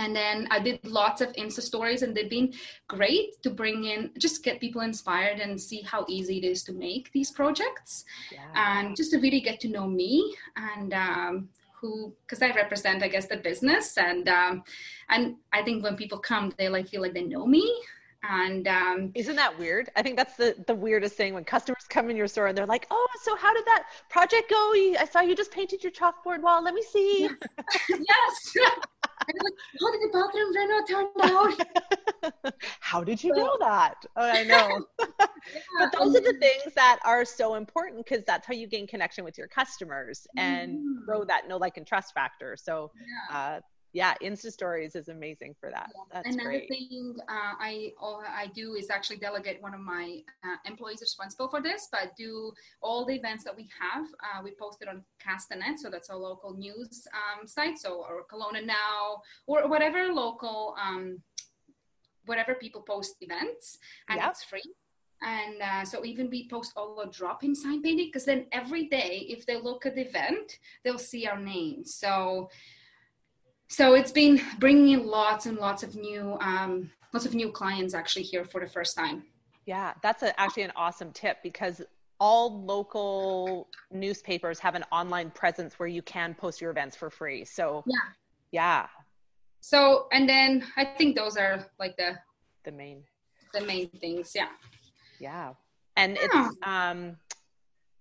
and 0.00 0.16
then 0.16 0.48
I 0.50 0.58
did 0.58 0.80
lots 0.86 1.20
of 1.20 1.30
Insta 1.34 1.60
stories, 1.60 2.02
and 2.02 2.14
they've 2.14 2.30
been 2.30 2.54
great 2.88 3.42
to 3.42 3.50
bring 3.50 3.84
in, 3.84 4.10
just 4.18 4.42
get 4.42 4.58
people 4.58 4.80
inspired 4.80 5.40
and 5.40 5.60
see 5.60 5.82
how 5.82 6.06
easy 6.08 6.38
it 6.38 6.44
is 6.44 6.62
to 6.64 6.72
make 6.72 7.12
these 7.12 7.30
projects, 7.30 8.04
yeah. 8.32 8.40
and 8.54 8.96
just 8.96 9.10
to 9.10 9.18
really 9.18 9.40
get 9.40 9.60
to 9.60 9.68
know 9.68 9.86
me 9.86 10.34
and 10.56 10.94
um, 10.94 11.48
who, 11.78 12.14
because 12.22 12.40
I 12.40 12.50
represent, 12.52 13.02
I 13.02 13.08
guess, 13.08 13.26
the 13.26 13.36
business, 13.36 13.98
and 13.98 14.26
um, 14.28 14.64
and 15.10 15.36
I 15.52 15.62
think 15.62 15.84
when 15.84 15.96
people 15.96 16.18
come, 16.18 16.50
they 16.56 16.70
like 16.70 16.88
feel 16.88 17.02
like 17.02 17.12
they 17.12 17.24
know 17.24 17.46
me, 17.46 17.70
and 18.22 18.68
um, 18.68 19.12
isn't 19.14 19.36
that 19.36 19.58
weird? 19.58 19.90
I 19.96 20.02
think 20.02 20.16
that's 20.16 20.36
the 20.36 20.54
the 20.66 20.74
weirdest 20.74 21.14
thing 21.14 21.34
when 21.34 21.44
customers 21.44 21.84
come 21.90 22.08
in 22.08 22.16
your 22.16 22.26
store 22.26 22.46
and 22.48 22.56
they're 22.56 22.66
like 22.66 22.86
oh 22.90 23.08
so 23.22 23.34
how 23.36 23.52
did 23.54 23.64
that 23.66 23.84
project 24.08 24.48
go? 24.50 24.56
I 24.98 25.06
saw 25.10 25.20
you 25.20 25.34
just 25.34 25.50
painted 25.50 25.82
your 25.82 25.92
chalkboard 25.92 26.40
wall. 26.40 26.62
Let 26.62 26.74
me 26.74 26.82
see. 26.82 27.28
Yes, 27.88 28.52
yes. 28.54 28.78
like, 29.28 29.54
how 29.80 29.90
did 29.92 30.00
the 30.02 30.10
bathroom 30.12 30.54
reno 30.54 30.84
turn 30.86 31.06
out 31.22 32.54
how 32.80 33.02
did 33.02 33.22
you 33.22 33.32
know 33.32 33.56
that 33.60 33.94
oh 34.16 34.22
i 34.22 34.42
know 34.44 34.84
yeah. 35.00 35.26
but 35.78 35.98
those 35.98 36.14
are 36.16 36.20
the 36.20 36.36
things 36.40 36.74
that 36.74 36.98
are 37.04 37.24
so 37.24 37.54
important 37.54 38.04
because 38.04 38.24
that's 38.26 38.46
how 38.46 38.54
you 38.54 38.66
gain 38.66 38.86
connection 38.86 39.24
with 39.24 39.38
your 39.38 39.48
customers 39.48 40.26
and 40.36 40.78
mm. 40.78 41.04
grow 41.04 41.24
that 41.24 41.48
know 41.48 41.56
like 41.56 41.76
and 41.76 41.86
trust 41.86 42.12
factor 42.14 42.56
so 42.56 42.90
yeah. 43.30 43.36
uh, 43.36 43.60
yeah 43.92 44.14
insta 44.22 44.50
stories 44.52 44.94
is 44.94 45.08
amazing 45.08 45.54
for 45.58 45.70
that 45.70 45.90
That's 46.12 46.34
another 46.34 46.50
great. 46.50 46.68
thing 46.68 47.16
uh, 47.28 47.54
i 47.58 47.92
all 48.00 48.22
i 48.26 48.46
do 48.54 48.74
is 48.74 48.90
actually 48.90 49.16
delegate 49.16 49.60
one 49.60 49.74
of 49.74 49.80
my 49.80 50.22
uh, 50.44 50.56
employees 50.66 51.00
responsible 51.00 51.48
for 51.48 51.60
this 51.60 51.88
but 51.90 52.14
do 52.16 52.52
all 52.80 53.04
the 53.04 53.14
events 53.14 53.44
that 53.44 53.56
we 53.56 53.68
have 53.80 54.06
uh, 54.06 54.42
we 54.42 54.52
post 54.52 54.78
it 54.80 54.88
on 54.88 55.02
castanet 55.24 55.78
so 55.78 55.90
that's 55.90 56.10
our 56.10 56.16
local 56.16 56.54
news 56.54 57.06
um, 57.14 57.46
site 57.46 57.78
so 57.78 58.04
or 58.08 58.24
Kelowna 58.30 58.64
now 58.64 59.22
or 59.46 59.68
whatever 59.68 60.12
local 60.12 60.76
um, 60.80 61.18
whatever 62.26 62.54
people 62.54 62.82
post 62.82 63.16
events 63.20 63.78
and 64.08 64.20
yep. 64.20 64.30
it's 64.30 64.44
free 64.44 64.62
and 65.22 65.60
uh, 65.60 65.84
so 65.84 66.04
even 66.04 66.30
we 66.30 66.48
post 66.48 66.72
all 66.76 66.96
the 66.96 67.10
drop-in 67.10 67.54
sign 67.54 67.82
painting 67.82 68.06
because 68.06 68.24
then 68.24 68.46
every 68.52 68.86
day 68.86 69.26
if 69.28 69.44
they 69.46 69.60
look 69.60 69.84
at 69.84 69.94
the 69.94 70.02
event 70.02 70.58
they'll 70.84 70.98
see 70.98 71.26
our 71.26 71.38
name 71.38 71.84
so 71.84 72.48
so 73.70 73.94
it's 73.94 74.10
been 74.10 74.40
bringing 74.58 74.88
in 74.88 75.06
lots 75.06 75.46
and 75.46 75.56
lots 75.56 75.84
of 75.84 75.94
new 75.94 76.36
um, 76.40 76.90
lots 77.12 77.24
of 77.24 77.34
new 77.34 77.50
clients 77.52 77.94
actually 77.94 78.24
here 78.24 78.44
for 78.44 78.60
the 78.60 78.66
first 78.66 78.96
time. 78.96 79.22
Yeah 79.64 79.94
that's 80.02 80.22
a, 80.24 80.38
actually 80.38 80.64
an 80.64 80.72
awesome 80.74 81.12
tip 81.12 81.38
because 81.42 81.80
all 82.18 82.64
local 82.64 83.68
newspapers 83.92 84.58
have 84.58 84.74
an 84.74 84.84
online 84.92 85.30
presence 85.30 85.78
where 85.78 85.88
you 85.88 86.02
can 86.02 86.34
post 86.34 86.60
your 86.60 86.70
events 86.72 86.96
for 86.96 87.10
free. 87.10 87.44
So 87.44 87.84
yeah. 87.86 87.96
Yeah. 88.52 88.86
So 89.60 90.08
and 90.12 90.28
then 90.28 90.64
i 90.76 90.84
think 90.84 91.16
those 91.16 91.36
are 91.36 91.66
like 91.78 91.96
the 91.96 92.18
the 92.64 92.72
main. 92.72 93.04
the 93.54 93.60
main 93.60 93.88
things 94.00 94.32
yeah. 94.34 94.48
Yeah. 95.20 95.52
And 95.96 96.16
yeah. 96.16 96.48
it's 96.48 96.56
um 96.64 97.16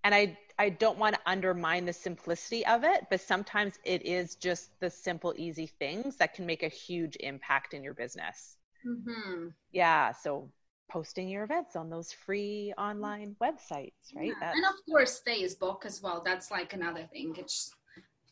and 0.03 0.15
i 0.15 0.37
I 0.59 0.67
don't 0.67 0.97
want 0.97 1.15
to 1.15 1.21
undermine 1.25 1.85
the 1.85 1.93
simplicity 1.93 2.65
of 2.65 2.83
it, 2.83 3.05
but 3.09 3.21
sometimes 3.21 3.79
it 3.85 4.05
is 4.05 4.35
just 4.35 4.77
the 4.81 4.89
simple, 4.89 5.33
easy 5.37 5.67
things 5.67 6.17
that 6.17 6.33
can 6.33 6.45
make 6.45 6.63
a 6.63 6.67
huge 6.67 7.15
impact 7.21 7.73
in 7.73 7.81
your 7.81 7.93
business. 7.93 8.57
Mm-hmm. 8.85 9.47
Yeah. 9.71 10.11
So 10.11 10.51
posting 10.91 11.29
your 11.29 11.45
events 11.45 11.77
on 11.77 11.89
those 11.89 12.11
free 12.11 12.73
online 12.77 13.37
websites, 13.41 13.93
right? 14.13 14.33
Yeah. 14.41 14.51
And 14.53 14.65
of 14.65 14.75
course, 14.85 15.21
Facebook 15.25 15.85
as 15.85 16.01
well. 16.03 16.21
That's 16.25 16.51
like 16.51 16.73
another 16.73 17.07
thing. 17.13 17.35
It's, 17.37 17.71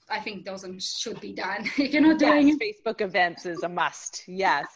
I 0.10 0.20
think 0.20 0.44
those 0.44 0.66
should 0.80 1.22
be 1.22 1.32
done. 1.32 1.64
if 1.78 1.94
you're 1.94 2.02
not 2.02 2.20
doing 2.20 2.50
yes, 2.50 2.58
Facebook 2.62 3.00
events 3.00 3.46
is 3.46 3.64
a 3.64 3.70
must. 3.70 4.24
Yes. 4.28 4.68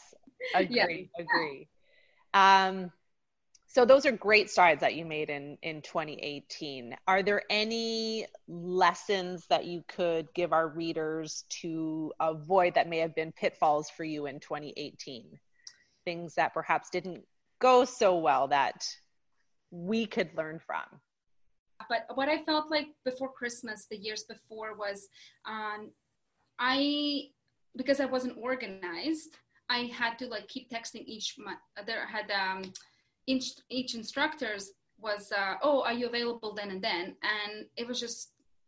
Agree. 0.55 1.09
Yeah. 1.17 1.23
Agree. 1.25 1.67
Um, 2.33 2.91
so 3.73 3.85
those 3.85 4.05
are 4.05 4.11
great 4.11 4.49
strides 4.49 4.81
that 4.81 4.95
you 4.95 5.05
made 5.05 5.29
in 5.29 5.57
in 5.61 5.81
2018 5.81 6.95
are 7.07 7.23
there 7.23 7.43
any 7.49 8.25
lessons 8.47 9.45
that 9.49 9.65
you 9.65 9.83
could 9.87 10.27
give 10.33 10.51
our 10.51 10.67
readers 10.67 11.45
to 11.49 12.11
avoid 12.19 12.73
that 12.75 12.89
may 12.89 12.97
have 12.97 13.15
been 13.15 13.31
pitfalls 13.31 13.89
for 13.89 14.03
you 14.03 14.25
in 14.25 14.39
2018 14.39 15.39
things 16.03 16.35
that 16.35 16.53
perhaps 16.53 16.89
didn't 16.89 17.23
go 17.59 17.85
so 17.85 18.17
well 18.17 18.47
that 18.47 18.85
we 19.69 20.05
could 20.05 20.29
learn 20.35 20.59
from? 20.59 20.83
But 21.87 22.05
what 22.15 22.29
i 22.29 22.43
felt 22.43 22.69
like 22.69 22.87
before 23.05 23.31
christmas 23.31 23.87
the 23.89 23.97
years 23.97 24.23
before 24.23 24.75
was 24.77 25.07
um, 25.45 25.91
i 26.59 27.23
because 27.75 27.99
i 27.99 28.05
wasn't 28.05 28.37
organized 28.37 29.37
i 29.69 29.89
had 29.91 30.19
to 30.19 30.27
like 30.27 30.47
keep 30.47 30.69
texting 30.69 31.03
each 31.05 31.35
month 31.39 31.59
there 31.87 32.05
had 32.05 32.29
um 32.31 32.71
each 33.31 33.47
each 33.69 33.91
instructors 34.01 34.63
was 35.07 35.31
uh, 35.41 35.55
oh 35.63 35.77
are 35.87 35.97
you 35.99 36.07
available 36.07 36.53
then 36.53 36.69
and 36.71 36.81
then? 36.81 37.03
And 37.35 37.53
it 37.79 37.87
was 37.87 37.99
just 37.99 38.19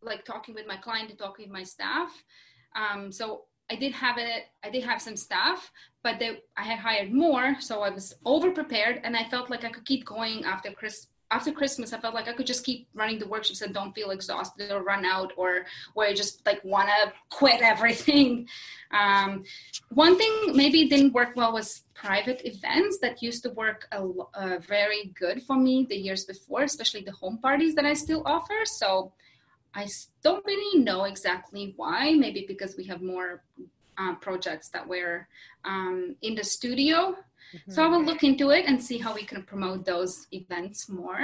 like 0.02 0.26
talking 0.26 0.54
with 0.56 0.68
my 0.68 0.78
client 0.78 1.10
and 1.10 1.20
talking 1.20 1.46
with 1.46 1.54
my 1.60 1.64
staff. 1.64 2.12
Um, 2.82 3.12
so 3.12 3.26
i 3.72 3.76
did 3.76 3.94
have 3.94 4.18
it 4.18 4.44
i 4.66 4.70
did 4.70 4.84
have 4.84 5.02
some 5.02 5.16
staff 5.16 5.72
but 6.04 6.20
they, 6.20 6.40
i 6.58 6.64
had 6.64 6.80
hired 6.80 7.12
more 7.12 7.56
so 7.60 7.82
i 7.82 7.90
was 7.90 8.14
over 8.26 8.52
prepared 8.52 9.00
and 9.04 9.16
i 9.16 9.24
felt 9.30 9.50
like 9.50 9.64
i 9.64 9.70
could 9.70 9.86
keep 9.86 10.06
going 10.06 10.44
after 10.44 10.72
chris 10.72 11.08
after 11.34 11.52
Christmas, 11.52 11.94
I 11.94 11.98
felt 11.98 12.14
like 12.14 12.28
I 12.28 12.34
could 12.34 12.46
just 12.46 12.64
keep 12.64 12.88
running 12.94 13.18
the 13.18 13.28
workshops 13.28 13.62
and 13.62 13.74
don't 13.74 13.94
feel 13.96 14.12
exhausted 14.12 14.72
or 14.72 14.84
run 14.84 15.04
out 15.04 15.34
or 15.36 15.66
where 15.96 16.08
I 16.08 16.14
just 16.14 16.46
like 16.46 16.64
want 16.64 16.90
to 16.90 17.12
quit 17.30 17.62
everything. 17.62 18.48
Um, 18.94 19.44
one 19.90 20.20
thing 20.20 20.56
maybe 20.56 20.88
didn't 20.88 21.14
work 21.14 21.32
well 21.36 21.52
was 21.52 21.82
private 21.96 22.42
events 22.46 23.00
that 23.02 23.24
used 23.24 23.42
to 23.42 23.50
work 23.50 23.88
a, 23.92 24.08
uh, 24.36 24.60
very 24.60 25.12
good 25.20 25.42
for 25.42 25.56
me 25.56 25.88
the 25.90 25.96
years 25.96 26.26
before, 26.26 26.62
especially 26.62 27.02
the 27.02 27.12
home 27.14 27.40
parties 27.40 27.74
that 27.74 27.86
I 27.86 27.96
still 27.96 28.22
offer. 28.24 28.60
So 28.66 29.12
I 29.74 29.88
don't 30.22 30.46
really 30.46 30.84
know 30.84 31.06
exactly 31.06 31.74
why. 31.76 32.14
Maybe 32.14 32.46
because 32.48 32.78
we 32.78 32.84
have 32.84 33.02
more 33.02 33.42
uh, 33.98 34.14
projects 34.22 34.70
that 34.70 34.88
were 34.88 35.28
um, 35.66 36.16
in 36.22 36.36
the 36.36 36.44
studio 36.44 37.16
Mm-hmm. 37.54 37.72
So 37.72 37.84
I 37.84 37.88
will 37.88 38.04
look 38.04 38.24
into 38.24 38.52
it 38.52 38.66
and 38.68 38.82
see 38.82 38.98
how 38.98 39.14
we 39.14 39.24
can 39.24 39.44
promote 39.44 39.86
those 39.86 40.28
events 40.32 40.90
more. 40.90 41.20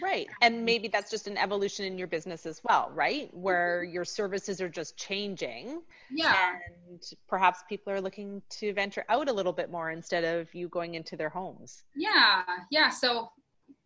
Right. 0.00 0.28
And 0.40 0.64
maybe 0.64 0.88
that's 0.88 1.10
just 1.10 1.26
an 1.26 1.36
evolution 1.36 1.84
in 1.84 1.98
your 1.98 2.06
business 2.06 2.46
as 2.46 2.62
well, 2.64 2.90
right? 2.94 3.32
Where 3.34 3.84
your 3.84 4.04
services 4.04 4.60
are 4.60 4.68
just 4.68 4.96
changing. 4.96 5.82
Yeah. 6.10 6.58
And 6.88 7.02
perhaps 7.28 7.62
people 7.68 7.92
are 7.92 8.00
looking 8.00 8.42
to 8.50 8.72
venture 8.72 9.04
out 9.08 9.28
a 9.28 9.32
little 9.32 9.52
bit 9.52 9.70
more 9.70 9.90
instead 9.90 10.24
of 10.24 10.54
you 10.54 10.68
going 10.68 10.94
into 10.94 11.16
their 11.16 11.28
homes. 11.28 11.82
Yeah. 11.94 12.42
Yeah. 12.70 12.88
So 12.88 13.30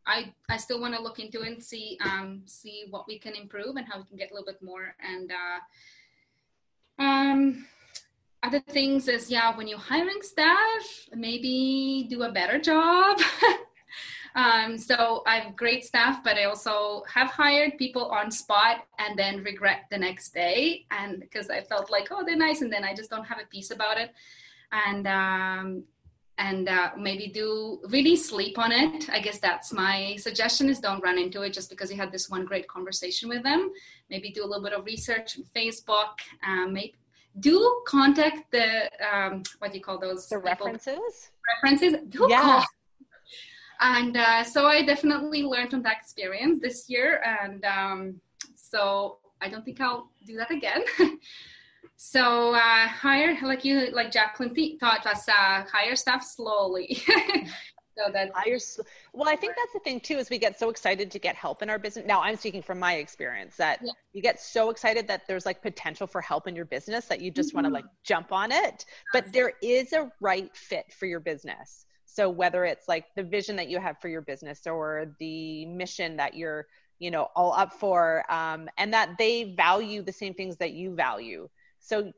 I 0.07 0.33
I 0.49 0.57
still 0.57 0.81
want 0.81 0.95
to 0.95 1.03
look 1.03 1.19
into 1.19 1.43
it 1.43 1.49
and 1.49 1.63
see 1.63 1.99
um 2.05 2.43
see 2.45 2.87
what 2.91 3.07
we 3.09 3.19
can 3.19 3.35
improve 3.35 3.77
and 3.77 3.87
how 3.87 3.99
we 3.99 4.05
can 4.05 4.17
get 4.17 4.31
a 4.31 4.35
little 4.35 4.47
bit 4.47 4.63
more 4.63 4.95
and 5.03 5.33
uh 5.33 7.03
um 7.03 7.67
other 8.45 8.61
things 8.61 9.09
is 9.09 9.31
yeah 9.31 9.57
when 9.57 9.67
you're 9.67 9.79
hiring 9.79 10.21
staff 10.21 11.09
maybe 11.15 12.07
do 12.11 12.23
a 12.23 12.33
better 12.33 12.59
job. 12.59 13.19
Um, 14.37 14.77
so 14.77 15.23
i 15.29 15.37
have 15.39 15.55
great 15.55 15.85
staff 15.85 16.25
but 16.25 16.37
i 16.37 16.43
also 16.43 17.05
have 17.07 17.31
hired 17.31 17.79
people 17.79 18.07
on 18.07 18.33
spot 18.33 18.79
and 18.99 19.17
then 19.17 19.45
regret 19.45 19.83
the 19.93 19.99
next 19.99 20.35
day. 20.35 20.87
And 20.91 21.21
because 21.21 21.51
i 21.51 21.61
felt 21.61 21.89
like 21.89 22.09
oh 22.11 22.25
they're 22.27 22.35
nice 22.35 22.61
and 22.61 22.73
then 22.73 22.83
i 22.83 22.93
just 22.93 23.11
don't 23.11 23.23
have 23.23 23.39
a 23.39 23.47
piece 23.47 23.71
about 23.71 23.97
it. 23.97 24.11
And 24.73 25.07
um, 25.07 25.85
and 26.37 26.69
uh, 26.69 26.91
maybe 26.99 27.29
do 27.29 27.81
really 27.89 28.17
sleep 28.17 28.59
on 28.59 28.73
it. 28.73 29.09
I 29.09 29.21
guess 29.21 29.39
that's 29.39 29.73
my 29.73 30.17
suggestion 30.19 30.69
is 30.69 30.81
don't 30.81 31.01
run 31.01 31.17
into 31.17 31.43
it 31.43 31.53
just 31.53 31.71
because 31.71 31.93
you 31.93 31.97
had 31.97 32.11
this 32.11 32.29
one 32.29 32.45
great 32.45 32.67
conversation 32.67 33.29
with 33.29 33.45
them. 33.45 33.71
Maybe 34.11 34.33
do 34.33 34.43
a 34.45 34.49
little 34.51 34.65
bit 34.65 34.73
of 34.73 34.85
research 34.85 35.39
on 35.39 35.45
facebook 35.55 36.15
um, 36.45 36.73
maybe 36.73 36.97
do 37.41 37.83
contact 37.87 38.51
the 38.53 38.89
um, 39.05 39.43
what 39.59 39.73
do 39.73 39.79
you 39.79 39.85
call 39.85 39.99
those 39.99 40.29
the 40.29 40.37
people? 40.37 40.67
references 40.67 41.31
references 41.63 41.95
do 42.09 42.27
yeah. 42.29 42.43
Call. 42.43 42.65
and 43.81 44.17
uh, 44.17 44.45
so 44.45 44.67
i 44.67 44.83
definitely 44.83 45.43
learned 45.43 45.71
from 45.71 45.83
that 45.83 45.97
experience 45.99 46.61
this 46.61 46.89
year 46.89 47.23
and 47.25 47.65
um, 47.65 48.21
so 48.55 49.19
i 49.41 49.49
don't 49.49 49.65
think 49.65 49.81
i'll 49.81 50.11
do 50.27 50.37
that 50.37 50.51
again 50.51 50.85
so 51.97 52.55
uh, 52.55 52.87
hire 52.87 53.37
like 53.43 53.65
you 53.65 53.91
like 53.93 54.11
jacqueline 54.11 54.79
taught 54.79 55.07
us 55.07 55.29
uh, 55.29 55.65
hire 55.71 55.97
staff 55.97 56.23
slowly 56.23 57.03
so 57.97 58.11
that 58.13 58.31
higher 58.35 58.59
well 59.13 59.29
i 59.29 59.37
think 59.37 59.55
that's 59.57 59.73
the 59.73 59.81
thing 59.81 60.01
too 60.01 60.17
is 60.17 60.31
we 60.31 60.39
get 60.39 60.59
so 60.59 60.69
excited 60.69 61.11
to 61.11 61.19
get 61.19 61.37
help 61.37 61.63
in 61.63 61.71
our 61.71 61.79
business. 61.79 62.05
Now 62.07 62.21
i'm 62.23 62.37
speaking 62.37 62.63
from 62.63 62.79
my 62.79 62.95
experience 62.95 63.57
that 63.57 63.81
yeah. 63.83 63.93
you 64.13 64.23
get 64.23 64.41
so 64.41 64.71
excited 64.71 65.07
that 65.09 65.23
there's 65.27 65.47
like 65.47 65.63
potential 65.63 66.07
for 66.07 66.21
help 66.21 66.47
in 66.47 66.57
your 66.57 66.65
business 66.65 67.07
that 67.07 67.21
you 67.21 67.31
just 67.31 67.51
mm-hmm. 67.51 67.59
want 67.59 67.67
to 67.67 67.73
like 67.73 67.85
jump 68.03 68.33
on 68.33 68.53
it. 68.53 68.85
But 69.13 69.33
there 69.33 69.53
is 69.63 69.93
a 69.93 70.11
right 70.21 70.55
fit 70.57 70.93
for 70.93 71.07
your 71.07 71.21
business. 71.21 71.87
So 72.07 72.31
whether 72.31 72.65
it's 72.65 72.89
like 72.89 73.07
the 73.17 73.23
vision 73.23 73.57
that 73.57 73.69
you 73.69 73.81
have 73.81 73.99
for 74.01 74.09
your 74.09 74.23
business 74.23 74.67
or 74.67 75.15
the 75.19 75.67
mission 75.67 76.17
that 76.17 76.35
you're 76.35 76.67
you 77.01 77.11
know 77.11 77.29
all 77.35 77.53
up 77.53 77.73
for 77.73 78.25
um, 78.33 78.69
and 78.79 78.93
that 78.93 79.19
they 79.19 79.55
value 79.55 80.03
the 80.03 80.13
same 80.13 80.35
things 80.35 80.57
that 80.59 80.73
you 80.73 80.95
value. 80.95 81.49
So 81.81 82.13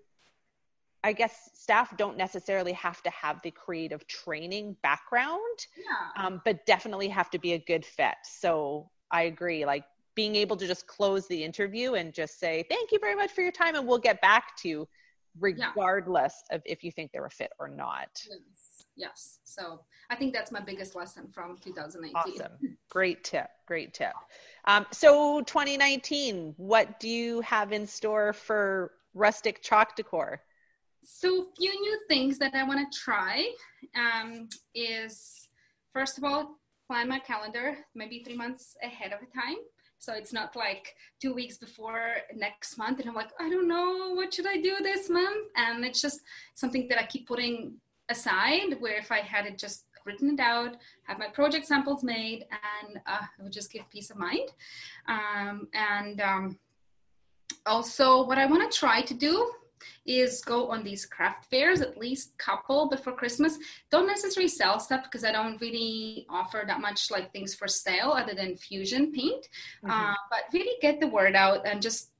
I 1.06 1.12
guess 1.12 1.50
staff 1.54 1.96
don't 1.96 2.16
necessarily 2.16 2.72
have 2.72 3.00
to 3.04 3.10
have 3.10 3.40
the 3.42 3.52
creative 3.52 4.04
training 4.08 4.76
background, 4.82 5.58
Yeah. 5.76 6.24
um, 6.24 6.42
but 6.44 6.66
definitely 6.66 7.06
have 7.10 7.30
to 7.30 7.38
be 7.38 7.52
a 7.52 7.58
good 7.58 7.86
fit. 7.86 8.16
So 8.24 8.90
I 9.12 9.22
agree. 9.22 9.64
Like 9.64 9.84
being 10.16 10.34
able 10.34 10.56
to 10.56 10.66
just 10.66 10.88
close 10.88 11.28
the 11.28 11.44
interview 11.44 11.94
and 11.94 12.12
just 12.12 12.40
say, 12.40 12.64
thank 12.68 12.90
you 12.90 12.98
very 12.98 13.14
much 13.14 13.30
for 13.30 13.42
your 13.42 13.52
time, 13.52 13.76
and 13.76 13.86
we'll 13.86 13.98
get 13.98 14.20
back 14.20 14.56
to 14.62 14.68
you, 14.68 14.88
regardless 15.38 16.34
of 16.50 16.60
if 16.64 16.82
you 16.82 16.90
think 16.90 17.12
they're 17.12 17.26
a 17.26 17.30
fit 17.30 17.52
or 17.60 17.68
not. 17.68 18.08
Yes. 18.28 18.86
Yes. 18.96 19.38
So 19.44 19.82
I 20.10 20.16
think 20.16 20.32
that's 20.32 20.50
my 20.50 20.60
biggest 20.60 20.96
lesson 20.96 21.28
from 21.32 21.56
2019. 21.58 22.14
Awesome. 22.16 22.76
Great 22.90 23.22
tip. 23.22 23.48
Great 23.66 23.94
tip. 23.94 24.14
Um, 24.64 24.86
so 24.90 25.42
2019, 25.42 26.54
what 26.56 26.98
do 26.98 27.08
you 27.08 27.42
have 27.42 27.72
in 27.72 27.86
store 27.86 28.32
for 28.32 28.90
rustic 29.14 29.62
chalk 29.62 29.94
decor? 29.94 30.42
So 31.08 31.42
a 31.42 31.46
few 31.56 31.70
new 31.70 32.00
things 32.08 32.36
that 32.38 32.56
I 32.56 32.64
want 32.64 32.80
to 32.80 32.98
try 32.98 33.48
um, 33.94 34.48
is 34.74 35.48
first 35.92 36.18
of 36.18 36.24
all 36.24 36.58
plan 36.88 37.08
my 37.08 37.20
calendar 37.20 37.78
maybe 37.94 38.24
three 38.24 38.36
months 38.36 38.76
ahead 38.82 39.12
of 39.12 39.20
time. 39.32 39.58
So 39.98 40.14
it's 40.14 40.32
not 40.32 40.56
like 40.56 40.96
two 41.22 41.32
weeks 41.32 41.58
before 41.58 42.16
next 42.34 42.76
month, 42.76 42.98
and 42.98 43.08
I'm 43.08 43.14
like, 43.14 43.30
I 43.40 43.48
don't 43.48 43.68
know 43.68 44.14
what 44.14 44.34
should 44.34 44.48
I 44.48 44.60
do 44.60 44.76
this 44.82 45.08
month, 45.08 45.48
and 45.56 45.84
it's 45.84 46.02
just 46.02 46.20
something 46.54 46.86
that 46.88 46.98
I 46.98 47.06
keep 47.06 47.26
putting 47.26 47.74
aside. 48.08 48.76
Where 48.80 48.98
if 48.98 49.10
I 49.12 49.20
had 49.20 49.46
it 49.46 49.58
just 49.58 49.84
written 50.04 50.30
it 50.30 50.40
out, 50.40 50.76
have 51.04 51.18
my 51.20 51.28
project 51.28 51.66
samples 51.66 52.02
made, 52.02 52.46
and 52.50 53.00
uh, 53.06 53.22
it 53.38 53.42
would 53.42 53.52
just 53.52 53.72
give 53.72 53.88
peace 53.90 54.10
of 54.10 54.18
mind. 54.18 54.50
Um, 55.08 55.68
and 55.72 56.20
um, 56.20 56.58
also, 57.64 58.24
what 58.26 58.38
I 58.38 58.46
want 58.46 58.70
to 58.70 58.78
try 58.78 59.02
to 59.02 59.14
do 59.14 59.52
is 60.06 60.40
go 60.42 60.68
on 60.70 60.82
these 60.82 61.04
craft 61.06 61.44
fairs 61.50 61.80
at 61.80 61.96
least 61.98 62.36
couple 62.38 62.88
before 62.88 63.12
christmas 63.12 63.58
don't 63.90 64.06
necessarily 64.06 64.48
sell 64.48 64.78
stuff 64.80 65.02
because 65.04 65.24
i 65.24 65.32
don't 65.32 65.60
really 65.60 66.26
offer 66.28 66.64
that 66.66 66.80
much 66.80 67.10
like 67.10 67.32
things 67.32 67.54
for 67.54 67.68
sale 67.68 68.10
other 68.12 68.34
than 68.34 68.56
fusion 68.56 69.12
paint 69.12 69.48
Mhm. 69.84 69.90
uh, 69.90 70.14
but 70.30 70.40
really 70.52 70.76
get 70.80 71.00
the 71.00 71.06
word 71.06 71.34
out 71.36 71.66
and 71.66 71.82
just 71.82 72.10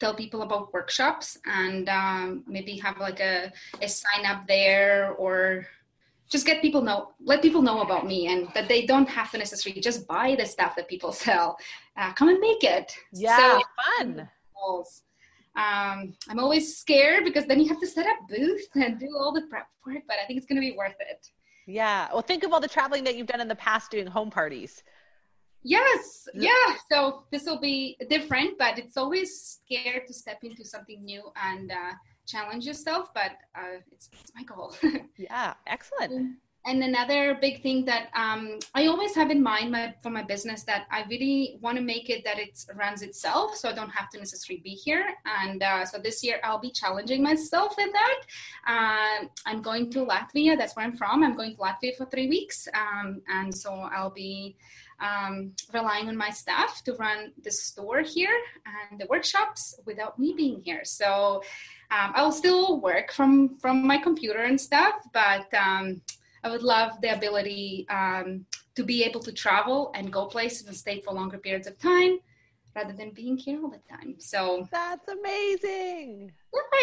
tell 0.00 0.14
people 0.14 0.42
about 0.42 0.72
workshops 0.72 1.36
and 1.44 1.88
um, 1.88 2.44
maybe 2.46 2.76
have 2.76 2.98
like 2.98 3.18
a, 3.20 3.52
a 3.82 3.88
sign 3.88 4.24
up 4.26 4.46
there 4.46 5.12
or 5.18 5.66
just 6.30 6.46
get 6.46 6.62
people 6.62 6.82
know 6.82 7.10
let 7.20 7.42
people 7.42 7.62
know 7.62 7.80
about 7.80 8.06
me 8.06 8.28
and 8.28 8.48
that 8.54 8.68
they 8.68 8.86
don't 8.86 9.08
have 9.08 9.30
to 9.32 9.38
necessarily 9.38 9.80
just 9.80 10.06
buy 10.06 10.36
the 10.38 10.46
stuff 10.46 10.76
that 10.76 10.86
people 10.88 11.10
sell 11.26 11.58
uh, 11.96 12.12
come 12.12 12.28
and 12.28 12.38
make 12.38 12.62
it 12.62 12.92
Yeah, 13.12 13.36
So- 13.38 13.62
fun. 13.98 14.28
goals. 14.54 15.02
Um, 15.58 16.14
I'm 16.28 16.38
always 16.38 16.76
scared 16.78 17.24
because 17.24 17.46
then 17.46 17.58
you 17.58 17.68
have 17.68 17.80
to 17.80 17.86
set 17.86 18.06
up 18.06 18.16
booth 18.28 18.68
and 18.76 18.98
do 18.98 19.08
all 19.18 19.32
the 19.32 19.42
prep 19.50 19.66
work, 19.84 20.02
but 20.06 20.16
I 20.22 20.26
think 20.26 20.36
it's 20.36 20.46
going 20.46 20.60
to 20.60 20.66
be 20.66 20.76
worth 20.76 20.94
it. 21.00 21.26
Yeah. 21.66 22.08
Well, 22.12 22.22
think 22.22 22.44
of 22.44 22.52
all 22.52 22.60
the 22.60 22.68
traveling 22.68 23.02
that 23.04 23.16
you've 23.16 23.26
done 23.26 23.40
in 23.40 23.48
the 23.48 23.56
past 23.56 23.90
doing 23.90 24.06
home 24.06 24.30
parties. 24.30 24.84
Yes, 25.64 26.28
yeah. 26.32 26.76
So 26.90 27.24
this 27.32 27.44
will 27.44 27.58
be 27.60 27.98
different, 28.08 28.56
but 28.56 28.78
it's 28.78 28.96
always 28.96 29.60
scared 29.60 30.06
to 30.06 30.14
step 30.14 30.38
into 30.44 30.64
something 30.64 31.04
new 31.04 31.24
and 31.34 31.72
uh, 31.72 31.92
challenge 32.26 32.64
yourself. 32.64 33.12
But 33.12 33.32
uh, 33.56 33.80
it's, 33.90 34.08
it's 34.12 34.32
my 34.36 34.44
goal. 34.44 34.76
Yeah. 35.16 35.54
Excellent. 35.66 36.36
And 36.66 36.82
another 36.82 37.38
big 37.40 37.62
thing 37.62 37.84
that 37.86 38.08
um, 38.14 38.58
I 38.74 38.86
always 38.86 39.14
have 39.14 39.30
in 39.30 39.42
mind 39.42 39.70
my, 39.70 39.94
for 40.02 40.10
my 40.10 40.22
business 40.22 40.64
that 40.64 40.86
I 40.90 41.04
really 41.08 41.58
want 41.60 41.76
to 41.78 41.82
make 41.82 42.10
it 42.10 42.24
that 42.24 42.38
it 42.38 42.62
runs 42.74 43.02
itself, 43.02 43.56
so 43.56 43.68
I 43.68 43.72
don't 43.72 43.90
have 43.90 44.10
to 44.10 44.18
necessarily 44.18 44.60
be 44.62 44.70
here. 44.70 45.06
And 45.24 45.62
uh, 45.62 45.84
so 45.86 45.98
this 45.98 46.22
year 46.22 46.40
I'll 46.44 46.58
be 46.58 46.70
challenging 46.70 47.22
myself 47.22 47.74
with 47.76 47.90
that. 47.92 48.20
Um 48.66 49.30
I'm 49.46 49.62
going 49.62 49.90
to 49.92 50.04
Latvia. 50.04 50.58
That's 50.58 50.76
where 50.76 50.84
I'm 50.84 50.96
from. 50.96 51.24
I'm 51.24 51.36
going 51.36 51.56
to 51.56 51.62
Latvia 51.62 51.96
for 51.96 52.06
three 52.06 52.28
weeks, 52.28 52.68
um, 52.74 53.22
and 53.28 53.54
so 53.54 53.72
I'll 53.72 54.10
be 54.10 54.56
um, 55.00 55.52
relying 55.72 56.08
on 56.08 56.16
my 56.16 56.30
staff 56.30 56.82
to 56.84 56.94
run 56.94 57.32
the 57.44 57.50
store 57.50 58.00
here 58.00 58.36
and 58.66 59.00
the 59.00 59.06
workshops 59.06 59.78
without 59.86 60.18
me 60.18 60.34
being 60.36 60.60
here. 60.64 60.84
So. 60.84 61.42
Um, 61.90 62.12
I'll 62.16 62.32
still 62.32 62.82
work 62.82 63.12
from 63.12 63.56
from 63.56 63.86
my 63.86 63.96
computer 63.96 64.40
and 64.40 64.60
stuff, 64.60 64.96
but 65.14 65.48
um, 65.54 66.02
I 66.44 66.50
would 66.50 66.62
love 66.62 67.00
the 67.00 67.14
ability 67.14 67.86
um, 67.90 68.46
to 68.74 68.84
be 68.84 69.04
able 69.04 69.20
to 69.20 69.32
travel 69.32 69.90
and 69.94 70.12
go 70.12 70.26
places 70.26 70.66
and 70.66 70.76
stay 70.76 71.00
for 71.00 71.12
longer 71.12 71.38
periods 71.38 71.66
of 71.66 71.78
time 71.78 72.18
rather 72.76 72.92
than 72.92 73.10
being 73.10 73.36
here 73.36 73.60
all 73.62 73.70
the 73.70 73.80
time. 73.90 74.14
So 74.18 74.68
That's 74.70 75.08
amazing. 75.08 76.32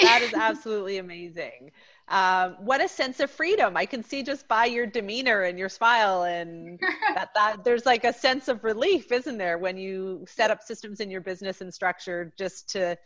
That 0.02 0.22
is 0.22 0.34
absolutely 0.34 0.98
amazing. 0.98 1.72
Um, 2.10 2.58
what 2.60 2.84
a 2.84 2.88
sense 2.88 3.20
of 3.20 3.32
freedom. 3.32 3.78
I 3.78 3.86
can 3.86 4.04
see 4.04 4.22
just 4.22 4.48
by 4.48 4.66
your 4.66 4.86
demeanor 4.86 5.44
and 5.44 5.58
your 5.58 5.70
smile 5.70 6.24
and 6.24 6.80
that, 7.16 7.30
that 7.34 7.64
there's 7.64 7.86
like 7.86 8.04
a 8.04 8.14
sense 8.14 8.48
of 8.48 8.64
relief, 8.64 9.12
isn't 9.12 9.38
there, 9.38 9.58
when 9.58 9.78
you 9.78 10.26
set 10.28 10.52
up 10.52 10.62
systems 10.62 11.00
in 11.00 11.10
your 11.10 11.22
business 11.22 11.62
and 11.62 11.74
structure 11.74 12.34
just 12.38 12.70
to 12.70 12.98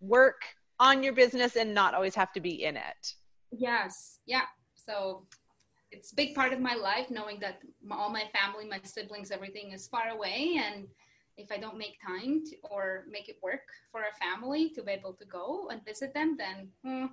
work 0.00 0.42
on 0.78 1.02
your 1.02 1.14
business 1.14 1.56
and 1.56 1.72
not 1.72 1.94
always 1.94 2.14
have 2.14 2.32
to 2.34 2.40
be 2.40 2.64
in 2.64 2.76
it. 2.76 3.14
yes, 3.50 4.18
yeah. 4.26 4.42
So 4.74 5.26
it's 5.96 6.12
a 6.12 6.14
big 6.14 6.34
part 6.34 6.52
of 6.52 6.60
my 6.60 6.74
life 6.74 7.10
knowing 7.10 7.38
that 7.40 7.62
my, 7.82 7.96
all 7.96 8.10
my 8.10 8.24
family, 8.38 8.66
my 8.68 8.80
siblings, 8.84 9.30
everything 9.30 9.72
is 9.72 9.88
far 9.88 10.10
away, 10.10 10.60
and 10.62 10.86
if 11.36 11.50
I 11.50 11.56
don't 11.58 11.78
make 11.78 11.98
time 12.04 12.42
to, 12.46 12.56
or 12.70 13.04
make 13.10 13.28
it 13.28 13.36
work 13.42 13.66
for 13.90 14.02
a 14.02 14.14
family 14.24 14.70
to 14.70 14.82
be 14.82 14.92
able 14.92 15.14
to 15.14 15.24
go 15.24 15.68
and 15.70 15.84
visit 15.84 16.12
them, 16.14 16.36
then 16.36 16.68
hmm, 16.84 17.06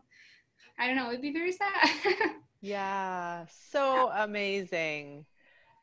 I 0.78 0.88
don't 0.88 0.96
know, 0.96 1.10
it'd 1.10 1.22
be 1.22 1.34
very 1.34 1.52
sad. 1.52 1.90
Yeah, 2.62 3.46
so 3.72 4.10
amazing. 4.14 5.26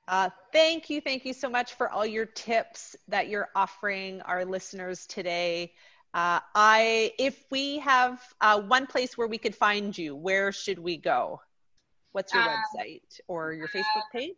Uh, 0.08 0.30
thank 0.50 0.88
you, 0.88 1.02
thank 1.02 1.26
you 1.26 1.34
so 1.34 1.50
much 1.50 1.74
for 1.74 1.90
all 1.90 2.06
your 2.06 2.24
tips 2.24 2.96
that 3.08 3.28
you're 3.28 3.50
offering 3.54 4.22
our 4.22 4.46
listeners 4.46 5.06
today. 5.06 5.74
Uh, 6.14 6.40
I, 6.54 7.12
if 7.18 7.44
we 7.50 7.80
have 7.80 8.20
uh, 8.40 8.62
one 8.62 8.86
place 8.86 9.18
where 9.18 9.28
we 9.28 9.36
could 9.36 9.54
find 9.54 9.96
you, 9.96 10.16
where 10.16 10.52
should 10.52 10.78
we 10.78 10.96
go? 10.96 11.42
What's 12.12 12.32
your 12.34 12.42
Um, 12.42 12.50
website 12.76 13.20
or 13.28 13.52
your 13.52 13.68
Facebook 13.68 14.10
page? 14.12 14.36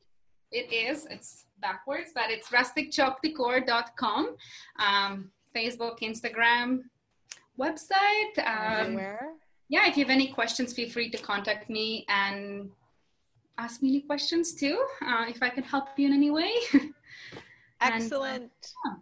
It 0.51 0.73
is. 0.73 1.07
It's 1.07 1.47
backwards, 1.61 2.11
but 2.15 2.31
it's 2.31 2.49
rusticchalkdecor.com. 2.51 4.37
Um, 4.79 5.31
Facebook, 5.57 6.01
Instagram, 6.01 6.83
website. 7.59 8.37
Um, 8.39 8.81
Everywhere. 8.81 9.33
yeah, 9.69 9.87
if 9.89 9.97
you 9.97 10.05
have 10.05 10.11
any 10.11 10.29
questions, 10.33 10.73
feel 10.75 10.91
free 10.91 11.11
to 11.11 11.19
contact 11.19 11.71
me 11.71 12.05
and 12.09 12.71
ask 13.59 13.83
me 13.83 13.89
any 13.91 14.01
questions 14.03 14.55
too, 14.55 14.85
uh, 15.03 15.25
if 15.29 15.43
I 15.43 15.49
can 15.49 15.63
help 15.65 15.99
you 15.99 16.07
in 16.07 16.13
any 16.13 16.31
way. 16.31 16.53
And, 17.85 17.95
uh, 17.95 17.97
Excellent. 17.97 18.53
yeah. 18.87 18.93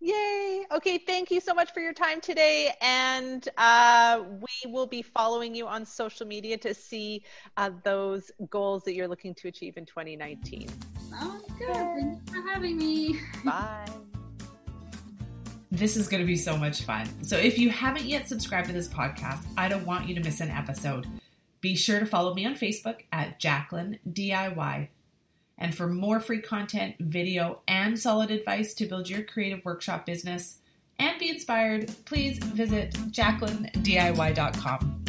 Yay. 0.00 0.64
Okay. 0.72 0.96
Thank 0.96 1.30
you 1.30 1.40
so 1.40 1.52
much 1.52 1.72
for 1.72 1.80
your 1.80 1.92
time 1.92 2.20
today. 2.20 2.72
And 2.80 3.46
uh, 3.58 4.22
we 4.40 4.70
will 4.70 4.86
be 4.86 5.02
following 5.02 5.54
you 5.54 5.66
on 5.66 5.84
social 5.84 6.26
media 6.26 6.56
to 6.58 6.72
see 6.72 7.22
uh, 7.58 7.70
those 7.84 8.30
goals 8.48 8.82
that 8.84 8.94
you're 8.94 9.08
looking 9.08 9.34
to 9.34 9.48
achieve 9.48 9.76
in 9.76 9.84
2019. 9.84 10.68
oh, 11.14 11.40
good. 11.58 11.68
Thank 11.74 12.18
you 12.34 12.42
for 12.42 12.48
having 12.48 12.78
me. 12.78 13.20
Bye. 13.44 13.86
This 15.70 15.96
is 15.96 16.08
going 16.08 16.20
to 16.20 16.26
be 16.26 16.36
so 16.36 16.56
much 16.56 16.82
fun. 16.82 17.06
So, 17.22 17.36
if 17.36 17.56
you 17.56 17.70
haven't 17.70 18.04
yet 18.04 18.26
subscribed 18.26 18.66
to 18.68 18.72
this 18.72 18.88
podcast, 18.88 19.46
I 19.56 19.68
don't 19.68 19.86
want 19.86 20.08
you 20.08 20.16
to 20.16 20.20
miss 20.20 20.40
an 20.40 20.50
episode. 20.50 21.06
Be 21.60 21.76
sure 21.76 22.00
to 22.00 22.06
follow 22.06 22.34
me 22.34 22.44
on 22.44 22.54
Facebook 22.54 23.02
at 23.12 23.38
Jacqueline 23.38 23.98
DIY. 24.08 24.88
And 25.60 25.74
for 25.74 25.86
more 25.86 26.20
free 26.20 26.40
content, 26.40 26.96
video, 26.98 27.60
and 27.68 27.98
solid 27.98 28.30
advice 28.30 28.72
to 28.74 28.86
build 28.86 29.08
your 29.08 29.22
creative 29.22 29.64
workshop 29.64 30.06
business 30.06 30.58
and 30.98 31.18
be 31.18 31.28
inspired, 31.28 31.92
please 32.06 32.38
visit 32.38 32.92
jacquelinediy.com. 33.10 34.99